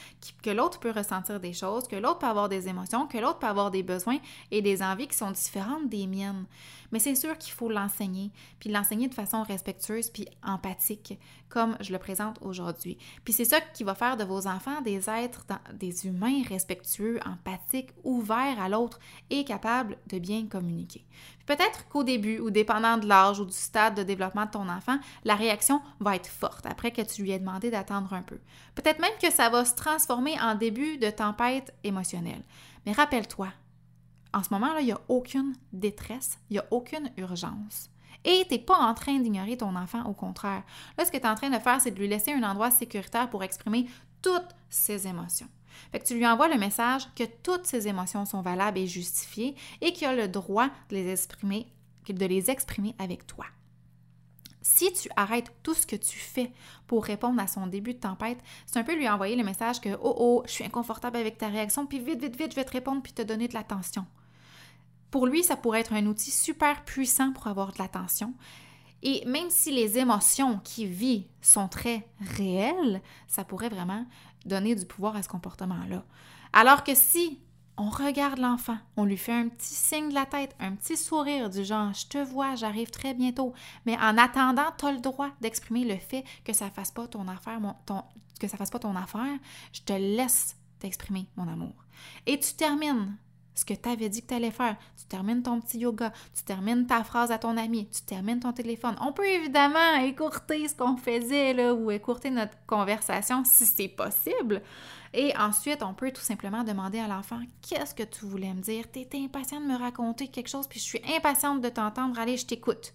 que 0.41 0.49
l'autre 0.49 0.79
peut 0.79 0.89
ressentir 0.89 1.39
des 1.39 1.53
choses, 1.53 1.87
que 1.87 1.95
l'autre 1.95 2.19
peut 2.19 2.27
avoir 2.27 2.49
des 2.49 2.67
émotions, 2.67 3.07
que 3.07 3.19
l'autre 3.19 3.39
peut 3.39 3.47
avoir 3.47 3.69
des 3.69 3.83
besoins 3.83 4.17
et 4.49 4.63
des 4.63 4.81
envies 4.81 5.07
qui 5.07 5.17
sont 5.17 5.31
différentes 5.31 5.89
des 5.89 6.07
miennes. 6.07 6.45
Mais 6.91 6.99
c'est 6.99 7.15
sûr 7.15 7.37
qu'il 7.37 7.53
faut 7.53 7.69
l'enseigner, 7.69 8.31
puis 8.59 8.69
l'enseigner 8.69 9.07
de 9.07 9.13
façon 9.15 9.41
respectueuse 9.43 10.11
puis 10.11 10.27
empathique, 10.43 11.19
comme 11.49 11.75
je 11.81 11.91
le 11.91 11.99
présente 11.99 12.37
aujourd'hui. 12.41 12.97
Puis 13.23 13.33
c'est 13.33 13.45
ça 13.45 13.61
qui 13.61 13.83
va 13.83 13.95
faire 13.95 14.17
de 14.17 14.23
vos 14.23 14.47
enfants 14.47 14.81
des 14.81 15.09
êtres, 15.09 15.45
des 15.73 16.07
humains 16.07 16.41
respectueux, 16.47 17.19
empathiques, 17.25 17.91
ouverts 18.03 18.59
à 18.59 18.69
l'autre 18.69 18.99
et 19.29 19.43
capables 19.43 19.97
de 20.07 20.19
bien 20.19 20.47
communiquer. 20.47 21.05
Peut-être 21.45 21.87
qu'au 21.89 22.03
début, 22.03 22.39
ou 22.39 22.49
dépendant 22.51 22.97
de 22.97 23.07
l'âge 23.07 23.39
ou 23.39 23.45
du 23.45 23.53
stade 23.53 23.95
de 23.95 24.03
développement 24.03 24.45
de 24.45 24.51
ton 24.51 24.69
enfant, 24.69 24.97
la 25.25 25.35
réaction 25.35 25.81
va 25.99 26.15
être 26.15 26.29
forte 26.29 26.65
après 26.65 26.91
que 26.91 27.01
tu 27.05 27.23
lui 27.23 27.31
aies 27.31 27.39
demandé 27.39 27.71
d'attendre 27.71 28.13
un 28.13 28.21
peu. 28.21 28.39
Peut-être 28.75 28.99
même 28.99 29.17
que 29.21 29.31
ça 29.31 29.49
va 29.49 29.65
se 29.65 29.75
transformer 29.75 30.39
en 30.39 30.55
début 30.55 30.97
de 30.97 31.09
tempête 31.09 31.73
émotionnelle. 31.83 32.43
Mais 32.85 32.91
rappelle-toi, 32.91 33.49
en 34.33 34.43
ce 34.43 34.53
moment-là, 34.53 34.81
il 34.81 34.85
n'y 34.85 34.91
a 34.91 35.01
aucune 35.07 35.53
détresse, 35.71 36.39
il 36.49 36.53
n'y 36.53 36.59
a 36.59 36.65
aucune 36.71 37.11
urgence. 37.17 37.89
Et 38.25 38.45
tu 38.47 38.53
n'es 38.53 38.59
pas 38.59 38.77
en 38.77 38.93
train 38.93 39.19
d'ignorer 39.19 39.57
ton 39.57 39.75
enfant, 39.75 40.03
au 40.05 40.13
contraire. 40.13 40.63
Là, 40.97 41.05
ce 41.05 41.11
que 41.11 41.17
tu 41.17 41.23
es 41.23 41.29
en 41.29 41.35
train 41.35 41.49
de 41.49 41.59
faire, 41.59 41.81
c'est 41.81 41.91
de 41.91 41.99
lui 41.99 42.07
laisser 42.07 42.31
un 42.31 42.43
endroit 42.43 42.71
sécuritaire 42.71 43.29
pour 43.29 43.43
exprimer 43.43 43.87
toutes 44.21 44.55
ses 44.69 45.07
émotions. 45.07 45.49
Fait 45.91 45.99
que 45.99 46.05
tu 46.05 46.15
lui 46.15 46.25
envoies 46.25 46.47
le 46.47 46.57
message 46.57 47.07
que 47.15 47.23
toutes 47.43 47.65
ses 47.65 47.87
émotions 47.87 48.25
sont 48.25 48.41
valables 48.41 48.77
et 48.77 48.87
justifiées 48.87 49.55
et 49.81 49.91
qu'il 49.91 50.07
a 50.07 50.15
le 50.15 50.27
droit 50.27 50.69
de 50.89 50.95
les 50.95 51.11
exprimer, 51.11 51.67
de 52.07 52.25
les 52.25 52.49
exprimer 52.49 52.95
avec 52.99 53.27
toi. 53.27 53.45
Si 54.63 54.91
tu 54.93 55.09
arrêtes 55.17 55.51
tout 55.61 55.73
ce 55.73 55.85
que 55.85 55.97
tu 55.97 56.17
fais 56.17 56.51
pour 56.87 57.03
répondre 57.03 57.39
à 57.41 57.47
son 57.47 57.67
début 57.67 57.93
de 57.93 57.99
tempête, 57.99 58.39
c'est 58.65 58.79
un 58.79 58.83
peu 58.83 58.95
lui 58.95 59.09
envoyer 59.09 59.35
le 59.35 59.43
message 59.43 59.81
que 59.81 59.89
oh 60.01 60.15
oh, 60.17 60.43
je 60.45 60.51
suis 60.51 60.63
inconfortable 60.63 61.17
avec 61.17 61.37
ta 61.37 61.49
réaction, 61.49 61.85
puis 61.85 61.99
vite, 61.99 62.21
vite, 62.21 62.37
vite, 62.37 62.51
je 62.51 62.55
vais 62.55 62.63
te 62.63 62.71
répondre 62.71 63.03
puis 63.03 63.11
te 63.11 63.21
donner 63.21 63.49
de 63.49 63.53
l'attention. 63.53 64.05
Pour 65.11 65.27
lui, 65.27 65.43
ça 65.43 65.57
pourrait 65.57 65.81
être 65.81 65.93
un 65.93 66.05
outil 66.05 66.31
super 66.31 66.85
puissant 66.85 67.33
pour 67.33 67.47
avoir 67.47 67.73
de 67.73 67.77
l'attention. 67.77 68.33
Et 69.03 69.25
même 69.25 69.49
si 69.49 69.71
les 69.71 69.99
émotions 69.99 70.59
qu'il 70.63 70.87
vit 70.87 71.27
sont 71.41 71.67
très 71.67 72.07
réelles, 72.21 73.01
ça 73.27 73.43
pourrait 73.43 73.69
vraiment 73.69 74.05
donner 74.45 74.75
du 74.75 74.85
pouvoir 74.85 75.17
à 75.17 75.23
ce 75.23 75.27
comportement-là. 75.27 76.05
Alors 76.53 76.85
que 76.85 76.95
si 76.95 77.41
on 77.77 77.89
regarde 77.89 78.39
l'enfant, 78.39 78.77
on 78.97 79.05
lui 79.05 79.17
fait 79.17 79.33
un 79.33 79.49
petit 79.49 79.73
signe 79.73 80.09
de 80.09 80.13
la 80.13 80.25
tête, 80.25 80.55
un 80.59 80.73
petit 80.73 80.97
sourire 80.97 81.49
du 81.49 81.63
genre 81.63 81.93
je 81.93 82.07
te 82.07 82.17
vois, 82.17 82.55
j'arrive 82.55 82.91
très 82.91 83.13
bientôt, 83.13 83.53
mais 83.85 83.97
en 83.97 84.17
attendant, 84.17 84.71
tu 84.77 84.85
as 84.85 84.91
le 84.91 84.99
droit 84.99 85.29
d'exprimer 85.41 85.83
le 85.85 85.97
fait 85.97 86.23
que 86.43 86.53
ça 86.53 86.69
fasse 86.69 86.91
pas 86.91 87.07
ton 87.07 87.27
affaire, 87.27 87.59
fasse 88.39 88.69
pas 88.69 88.79
ton 88.79 88.95
affaire, 88.95 89.39
je 89.71 89.81
te 89.81 89.93
laisse 89.93 90.55
t'exprimer 90.79 91.27
mon 91.35 91.47
amour. 91.47 91.73
Et 92.25 92.39
tu 92.39 92.53
termines 92.53 93.15
ce 93.55 93.65
que 93.65 93.73
tu 93.73 93.89
avais 93.89 94.09
dit 94.09 94.21
que 94.21 94.27
tu 94.27 94.33
allais 94.33 94.51
faire. 94.51 94.75
Tu 94.97 95.05
termines 95.05 95.43
ton 95.43 95.59
petit 95.61 95.79
yoga, 95.79 96.11
tu 96.35 96.43
termines 96.43 96.85
ta 96.87 97.03
phrase 97.03 97.31
à 97.31 97.37
ton 97.37 97.57
ami, 97.57 97.87
tu 97.89 98.01
termines 98.01 98.39
ton 98.39 98.51
téléphone. 98.51 98.95
On 99.01 99.13
peut 99.13 99.27
évidemment 99.27 99.95
écourter 100.03 100.67
ce 100.67 100.75
qu'on 100.75 100.97
faisait 100.97 101.53
là, 101.53 101.73
ou 101.73 101.91
écourter 101.91 102.29
notre 102.29 102.57
conversation 102.65 103.43
si 103.45 103.65
c'est 103.65 103.87
possible. 103.87 104.61
Et 105.13 105.35
ensuite, 105.37 105.83
on 105.83 105.93
peut 105.93 106.11
tout 106.11 106.21
simplement 106.21 106.63
demander 106.63 106.99
à 106.99 107.07
l'enfant 107.07 107.39
Qu'est-ce 107.61 107.93
que 107.93 108.03
tu 108.03 108.25
voulais 108.25 108.53
me 108.53 108.61
dire? 108.61 108.85
Tu 108.91 108.99
étais 108.99 109.19
impatient 109.19 109.61
de 109.61 109.67
me 109.67 109.77
raconter 109.77 110.27
quelque 110.27 110.49
chose, 110.49 110.67
puis 110.67 110.79
je 110.79 110.85
suis 110.85 111.01
impatiente 111.15 111.61
de 111.61 111.69
t'entendre. 111.69 112.17
Allez, 112.19 112.37
je 112.37 112.47
t'écoute. 112.47 112.93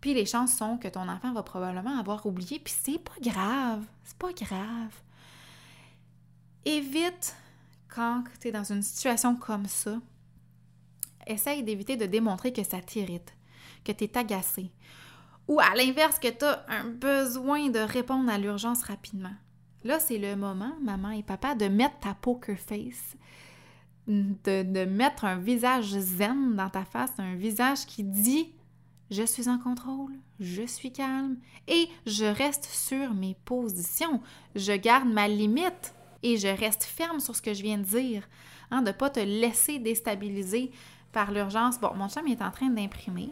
Puis 0.00 0.12
les 0.12 0.26
chances 0.26 0.56
sont 0.56 0.76
que 0.76 0.88
ton 0.88 1.08
enfant 1.08 1.32
va 1.32 1.42
probablement 1.42 1.98
avoir 1.98 2.26
oublié, 2.26 2.58
puis 2.58 2.74
c'est 2.78 2.98
pas 2.98 3.18
grave. 3.20 3.84
C'est 4.04 4.18
pas 4.18 4.32
grave. 4.32 4.92
Évite 6.66 7.34
quand 7.88 8.24
tu 8.40 8.48
es 8.48 8.52
dans 8.52 8.64
une 8.64 8.82
situation 8.82 9.36
comme 9.36 9.66
ça, 9.66 9.98
essaye 11.26 11.62
d'éviter 11.62 11.96
de 11.96 12.06
démontrer 12.06 12.52
que 12.52 12.62
ça 12.62 12.80
t'irrite, 12.80 13.34
que 13.84 13.92
tu 13.92 14.04
es 14.04 14.18
agacé, 14.18 14.70
ou 15.48 15.60
à 15.60 15.74
l'inverse, 15.74 16.18
que 16.18 16.28
tu 16.28 16.44
as 16.44 16.64
un 16.68 16.84
besoin 16.84 17.70
de 17.70 17.78
répondre 17.78 18.30
à 18.30 18.36
l'urgence 18.36 18.82
rapidement. 18.82 19.34
Là, 19.86 20.00
c'est 20.00 20.18
le 20.18 20.34
moment, 20.34 20.72
maman 20.82 21.12
et 21.12 21.22
papa, 21.22 21.54
de 21.54 21.68
mettre 21.68 22.00
ta 22.00 22.12
poker 22.12 22.58
face, 22.58 23.14
de, 24.08 24.84
mettre 24.84 25.24
un 25.24 25.36
visage 25.36 25.96
zen 25.96 26.56
dans 26.56 26.68
ta 26.68 26.84
face, 26.84 27.12
un 27.18 27.36
visage 27.36 27.86
qui 27.86 28.02
dit 28.02 28.50
je 29.12 29.22
suis 29.22 29.48
en 29.48 29.58
contrôle, 29.58 30.14
je 30.40 30.66
suis 30.66 30.90
calme 30.90 31.36
et 31.68 31.88
je 32.04 32.24
reste 32.24 32.64
sur 32.64 33.14
mes 33.14 33.36
positions, 33.44 34.20
je 34.56 34.72
garde 34.72 35.08
ma 35.08 35.28
limite 35.28 35.94
et 36.24 36.36
je 36.36 36.48
reste 36.48 36.82
ferme 36.82 37.20
sur 37.20 37.36
ce 37.36 37.42
que 37.42 37.54
je 37.54 37.62
viens 37.62 37.78
de 37.78 37.84
dire, 37.84 38.28
hein, 38.72 38.82
de 38.82 38.88
ne 38.88 38.92
pas 38.92 39.10
te 39.10 39.20
laisser 39.20 39.78
déstabiliser 39.78 40.72
par 41.12 41.30
l'urgence. 41.30 41.78
Bon, 41.78 41.94
mon 41.94 42.08
chum 42.08 42.26
est 42.26 42.42
en 42.42 42.50
train 42.50 42.70
d'imprimer 42.70 43.30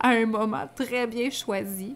à 0.00 0.08
un 0.14 0.26
moment 0.26 0.68
très 0.74 1.06
bien 1.06 1.30
choisi. 1.30 1.94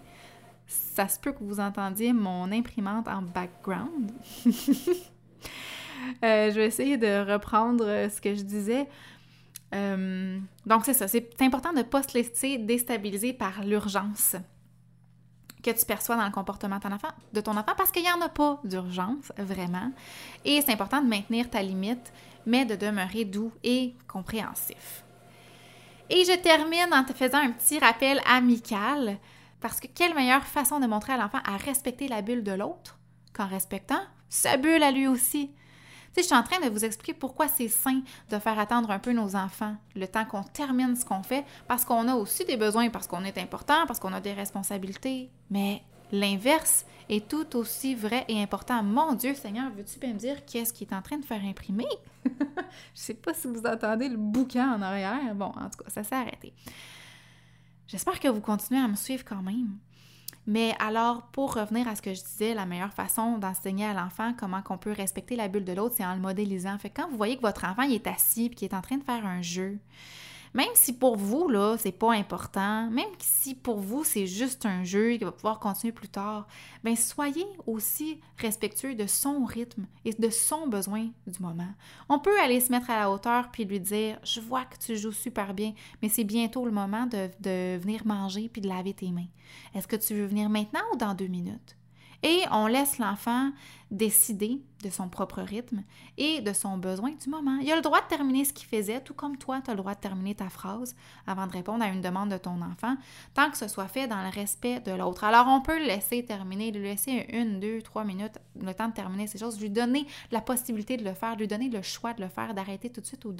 Ça 0.94 1.08
se 1.08 1.18
peut 1.18 1.32
que 1.32 1.42
vous 1.42 1.60
entendiez 1.60 2.12
mon 2.12 2.50
imprimante 2.52 3.08
en 3.08 3.22
background. 3.22 4.12
Euh, 6.24 6.50
je 6.50 6.56
vais 6.56 6.66
essayer 6.66 6.96
de 6.96 7.32
reprendre 7.32 7.84
ce 7.84 8.20
que 8.20 8.34
je 8.34 8.42
disais. 8.42 8.88
Euh, 9.72 10.38
donc, 10.66 10.84
c'est 10.84 10.94
ça. 10.94 11.06
C'est 11.06 11.40
important 11.40 11.72
de 11.72 11.78
ne 11.78 11.82
pas 11.84 12.02
se 12.02 12.14
laisser 12.14 12.58
déstabiliser 12.58 13.32
par 13.32 13.62
l'urgence 13.62 14.34
que 15.62 15.70
tu 15.70 15.86
perçois 15.86 16.16
dans 16.16 16.24
le 16.24 16.32
comportement 16.32 16.76
de 16.76 16.82
ton 16.82 16.92
enfant, 16.92 17.08
de 17.32 17.40
ton 17.40 17.52
enfant 17.52 17.72
parce 17.76 17.92
qu'il 17.92 18.02
n'y 18.02 18.10
en 18.10 18.20
a 18.20 18.28
pas 18.28 18.60
d'urgence, 18.64 19.32
vraiment. 19.38 19.92
Et 20.44 20.60
c'est 20.60 20.72
important 20.72 21.00
de 21.00 21.08
maintenir 21.08 21.48
ta 21.48 21.62
limite, 21.62 22.12
mais 22.46 22.64
de 22.64 22.74
demeurer 22.74 23.24
doux 23.24 23.52
et 23.62 23.94
compréhensif. 24.08 25.04
Et 26.10 26.24
je 26.24 26.36
termine 26.36 26.92
en 26.92 27.04
te 27.04 27.12
faisant 27.12 27.38
un 27.38 27.52
petit 27.52 27.78
rappel 27.78 28.20
amical, 28.26 29.18
parce 29.62 29.80
que 29.80 29.86
quelle 29.86 30.14
meilleure 30.14 30.44
façon 30.44 30.80
de 30.80 30.86
montrer 30.86 31.14
à 31.14 31.16
l'enfant 31.16 31.38
à 31.44 31.56
respecter 31.56 32.08
la 32.08 32.20
bulle 32.20 32.42
de 32.42 32.52
l'autre 32.52 32.98
qu'en 33.32 33.46
respectant 33.46 34.00
sa 34.28 34.56
bulle 34.56 34.82
à 34.82 34.90
lui 34.90 35.06
aussi? 35.06 35.52
Je 36.16 36.22
suis 36.22 36.34
en 36.34 36.42
train 36.42 36.60
de 36.60 36.68
vous 36.68 36.84
expliquer 36.84 37.14
pourquoi 37.14 37.48
c'est 37.48 37.68
sain 37.68 38.02
de 38.28 38.38
faire 38.38 38.58
attendre 38.58 38.90
un 38.90 38.98
peu 38.98 39.12
nos 39.12 39.34
enfants 39.34 39.76
le 39.96 40.06
temps 40.06 40.26
qu'on 40.26 40.42
termine 40.42 40.94
ce 40.94 41.06
qu'on 41.06 41.22
fait, 41.22 41.44
parce 41.68 41.86
qu'on 41.86 42.06
a 42.06 42.14
aussi 42.14 42.44
des 42.44 42.58
besoins, 42.58 42.90
parce 42.90 43.06
qu'on 43.06 43.24
est 43.24 43.38
important, 43.38 43.86
parce 43.86 43.98
qu'on 43.98 44.12
a 44.12 44.20
des 44.20 44.34
responsabilités. 44.34 45.30
Mais 45.50 45.82
l'inverse 46.10 46.84
est 47.08 47.26
tout 47.28 47.56
aussi 47.56 47.94
vrai 47.94 48.26
et 48.28 48.42
important. 48.42 48.82
Mon 48.82 49.14
Dieu, 49.14 49.34
Seigneur, 49.34 49.70
veux-tu 49.74 49.98
bien 49.98 50.12
me 50.12 50.18
dire 50.18 50.44
qu'est-ce 50.44 50.72
qui 50.72 50.84
est 50.84 50.92
en 50.92 51.00
train 51.00 51.16
de 51.16 51.24
faire 51.24 51.42
imprimer? 51.42 51.88
Je 52.26 52.30
sais 52.94 53.14
pas 53.14 53.32
si 53.32 53.46
vous 53.46 53.62
entendez 53.64 54.10
le 54.10 54.18
bouquin 54.18 54.74
en 54.74 54.82
arrière. 54.82 55.34
Bon, 55.34 55.46
en 55.46 55.70
tout 55.70 55.82
cas, 55.82 55.88
ça 55.88 56.04
s'est 56.04 56.14
arrêté. 56.14 56.52
J'espère 57.86 58.20
que 58.20 58.28
vous 58.28 58.40
continuez 58.40 58.80
à 58.80 58.88
me 58.88 58.96
suivre 58.96 59.24
quand 59.24 59.42
même. 59.42 59.76
Mais 60.46 60.74
alors, 60.80 61.22
pour 61.28 61.54
revenir 61.54 61.86
à 61.86 61.94
ce 61.94 62.02
que 62.02 62.14
je 62.14 62.20
disais, 62.20 62.54
la 62.54 62.66
meilleure 62.66 62.92
façon 62.92 63.38
d'enseigner 63.38 63.86
à 63.86 63.94
l'enfant 63.94 64.34
comment 64.36 64.60
qu'on 64.60 64.78
peut 64.78 64.92
respecter 64.92 65.36
la 65.36 65.48
bulle 65.48 65.64
de 65.64 65.72
l'autre, 65.72 65.94
c'est 65.96 66.04
en 66.04 66.14
le 66.14 66.20
modélisant. 66.20 66.76
Fait 66.78 66.90
quand 66.90 67.08
vous 67.08 67.16
voyez 67.16 67.36
que 67.36 67.42
votre 67.42 67.64
enfant 67.64 67.82
il 67.82 67.94
est 67.94 68.06
assis 68.08 68.46
et 68.46 68.50
qu'il 68.50 68.68
est 68.68 68.74
en 68.74 68.82
train 68.82 68.96
de 68.96 69.04
faire 69.04 69.24
un 69.24 69.40
jeu, 69.40 69.78
même 70.54 70.68
si 70.74 70.92
pour 70.92 71.16
vous, 71.16 71.48
là, 71.48 71.76
c'est 71.78 71.92
pas 71.92 72.12
important, 72.12 72.90
même 72.90 73.08
si 73.18 73.54
pour 73.54 73.78
vous, 73.78 74.04
c'est 74.04 74.26
juste 74.26 74.66
un 74.66 74.84
jeu 74.84 75.16
qui 75.16 75.24
va 75.24 75.32
pouvoir 75.32 75.58
continuer 75.58 75.92
plus 75.92 76.08
tard, 76.08 76.46
bien, 76.84 76.94
soyez 76.94 77.46
aussi 77.66 78.20
respectueux 78.36 78.94
de 78.94 79.06
son 79.06 79.44
rythme 79.44 79.86
et 80.04 80.12
de 80.12 80.30
son 80.30 80.66
besoin 80.66 81.08
du 81.26 81.40
moment. 81.40 81.72
On 82.08 82.18
peut 82.18 82.38
aller 82.40 82.60
se 82.60 82.70
mettre 82.70 82.90
à 82.90 83.00
la 83.00 83.10
hauteur 83.10 83.50
puis 83.50 83.64
lui 83.64 83.80
dire 83.80 84.18
Je 84.24 84.40
vois 84.40 84.64
que 84.64 84.76
tu 84.78 84.96
joues 84.96 85.12
super 85.12 85.54
bien, 85.54 85.72
mais 86.02 86.08
c'est 86.08 86.24
bientôt 86.24 86.64
le 86.64 86.72
moment 86.72 87.06
de, 87.06 87.78
venir 87.78 88.06
manger 88.06 88.48
puis 88.48 88.60
de 88.60 88.68
laver 88.68 88.94
tes 88.94 89.10
mains. 89.10 89.28
Est-ce 89.74 89.88
que 89.88 89.96
tu 89.96 90.14
veux 90.14 90.26
venir 90.26 90.50
maintenant 90.50 90.82
ou 90.92 90.96
dans 90.96 91.14
deux 91.14 91.28
minutes? 91.28 91.76
Et 92.22 92.42
on 92.50 92.66
laisse 92.66 92.98
l'enfant 92.98 93.50
décider 93.90 94.62
de 94.82 94.90
son 94.90 95.08
propre 95.08 95.42
rythme 95.42 95.84
et 96.16 96.40
de 96.40 96.52
son 96.52 96.78
besoin 96.78 97.10
du 97.10 97.28
moment. 97.28 97.58
Il 97.62 97.70
a 97.70 97.76
le 97.76 97.82
droit 97.82 98.00
de 98.00 98.06
terminer 98.06 98.44
ce 98.44 98.52
qu'il 98.52 98.66
faisait, 98.66 99.00
tout 99.00 99.14
comme 99.14 99.36
toi, 99.36 99.60
tu 99.60 99.70
as 99.70 99.74
le 99.74 99.78
droit 99.78 99.94
de 99.94 100.00
terminer 100.00 100.34
ta 100.34 100.48
phrase 100.48 100.96
avant 101.26 101.46
de 101.46 101.52
répondre 101.52 101.84
à 101.84 101.88
une 101.88 102.00
demande 102.00 102.30
de 102.30 102.38
ton 102.38 102.62
enfant, 102.62 102.96
tant 103.34 103.50
que 103.50 103.58
ce 103.58 103.68
soit 103.68 103.88
fait 103.88 104.08
dans 104.08 104.22
le 104.22 104.30
respect 104.30 104.80
de 104.80 104.92
l'autre. 104.92 105.24
Alors, 105.24 105.46
on 105.46 105.60
peut 105.60 105.78
le 105.78 105.84
laisser 105.84 106.24
terminer, 106.24 106.72
lui 106.72 106.82
laisser 106.82 107.26
une, 107.32 107.60
deux, 107.60 107.82
trois 107.82 108.04
minutes, 108.04 108.38
le 108.60 108.72
temps 108.72 108.88
de 108.88 108.94
terminer 108.94 109.26
ces 109.26 109.38
choses, 109.38 109.60
lui 109.60 109.70
donner 109.70 110.06
la 110.30 110.40
possibilité 110.40 110.96
de 110.96 111.04
le 111.04 111.14
faire, 111.14 111.36
lui 111.36 111.46
donner 111.46 111.68
le 111.68 111.82
choix 111.82 112.14
de 112.14 112.22
le 112.22 112.28
faire, 112.28 112.54
d'arrêter 112.54 112.90
tout 112.90 113.00
de 113.00 113.06
suite 113.06 113.24
ou 113.24 113.34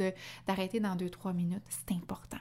d'arrêter 0.47 0.81
dans 0.81 0.97
deux, 0.97 1.11
trois 1.11 1.33
minutes. 1.33 1.64
C'est 1.68 1.95
important. 1.95 2.38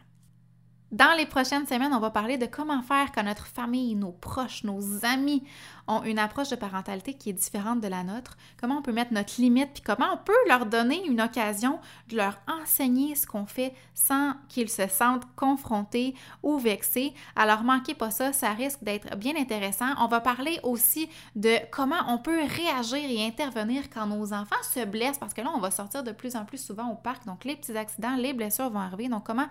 Dans 0.92 1.16
les 1.18 1.26
prochaines 1.26 1.66
semaines, 1.66 1.94
on 1.94 2.02
va 2.02 2.10
parler 2.10 2.38
de 2.38 2.46
comment 2.46 2.82
faire 2.82 3.14
quand 3.14 3.24
notre 3.24 3.48
famille, 3.48 3.96
nos 3.96 4.12
proches, 4.12 4.66
nos 4.66 5.06
amis 5.06 5.42
ont 5.88 6.04
une 6.04 6.20
approche 6.20 6.50
de 6.50 6.58
parentalité 6.58 7.14
qui 7.14 7.30
est 7.30 7.34
différente 7.34 7.80
de 7.80 7.88
la 7.88 8.04
nôtre, 8.04 8.36
comment 8.60 8.80
on 8.80 8.82
peut 8.82 8.92
mettre 8.92 9.14
notre 9.14 9.40
limite, 9.40 9.70
puis 9.74 9.84
comment 9.84 10.08
on 10.14 10.18
peut 10.18 10.34
leur 10.50 10.66
donner 10.66 11.02
une 11.08 11.22
occasion 11.22 11.80
de 12.10 12.18
leur 12.18 12.42
enseigner 12.46 13.16
ce 13.16 13.26
qu'on 13.26 13.46
fait 13.46 13.74
sans 13.94 14.34
qu'ils 14.50 14.70
se 14.70 14.86
sentent 14.88 15.26
confrontés 15.38 16.14
ou 16.44 16.58
vexés. 16.58 17.14
Alors 17.38 17.64
manquez 17.64 17.94
pas 17.94 18.12
ça, 18.12 18.34
ça 18.34 18.52
risque 18.52 18.84
d'être 18.84 19.16
bien 19.16 19.38
intéressant. 19.38 19.94
On 19.98 20.08
va 20.08 20.20
parler 20.20 20.60
aussi 20.64 21.10
de 21.38 21.56
comment 21.72 22.04
on 22.10 22.18
peut 22.18 22.42
réagir 22.42 23.10
et 23.10 23.26
intervenir 23.26 23.90
quand 23.90 24.08
nos 24.08 24.34
enfants 24.34 24.56
se 24.74 24.84
blessent, 24.84 25.20
parce 25.20 25.34
que 25.34 25.40
là, 25.40 25.52
on 25.56 25.60
va 25.60 25.72
sortir 25.72 26.04
de 26.04 26.12
plus 26.12 26.36
en 26.36 26.44
plus 26.44 26.62
souvent 26.62 26.90
au 26.90 26.96
parc, 26.96 27.26
donc 27.26 27.46
les 27.46 27.56
petits 27.56 27.78
accidents, 27.78 28.18
les 28.18 28.34
blessures 28.34 28.70
vont 28.70 28.80
arriver. 28.80 29.08
Donc 29.08 29.26
comment, 29.26 29.48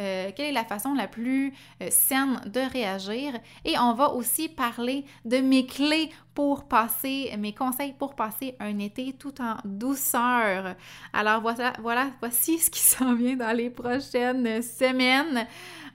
euh, 0.00 0.30
quelle 0.36 0.46
est 0.46 0.52
la 0.52 0.64
façon 0.64 0.83
la 0.92 1.08
plus 1.08 1.54
euh, 1.80 1.88
saine 1.90 2.40
de 2.46 2.60
réagir? 2.60 3.32
Et 3.64 3.78
on 3.78 3.94
va 3.94 4.10
aussi 4.10 4.50
parler 4.50 5.06
de 5.24 5.38
mes 5.38 5.64
clés 5.64 6.10
pour 6.34 6.68
passer, 6.68 7.32
mes 7.38 7.54
conseils 7.54 7.94
pour 7.94 8.14
passer 8.14 8.56
un 8.60 8.78
été 8.78 9.14
tout 9.14 9.40
en 9.40 9.56
douceur. 9.64 10.74
Alors 11.12 11.40
voilà, 11.40 11.72
voilà, 11.80 12.10
voici 12.20 12.58
ce 12.58 12.70
qui 12.70 12.80
s'en 12.80 13.14
vient 13.14 13.36
dans 13.36 13.56
les 13.56 13.70
prochaines 13.70 14.60
semaines. 14.60 15.46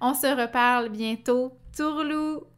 On 0.02 0.16
se 0.16 0.28
reparle 0.28 0.90
bientôt. 0.90 1.52
Tourlou! 1.76 2.49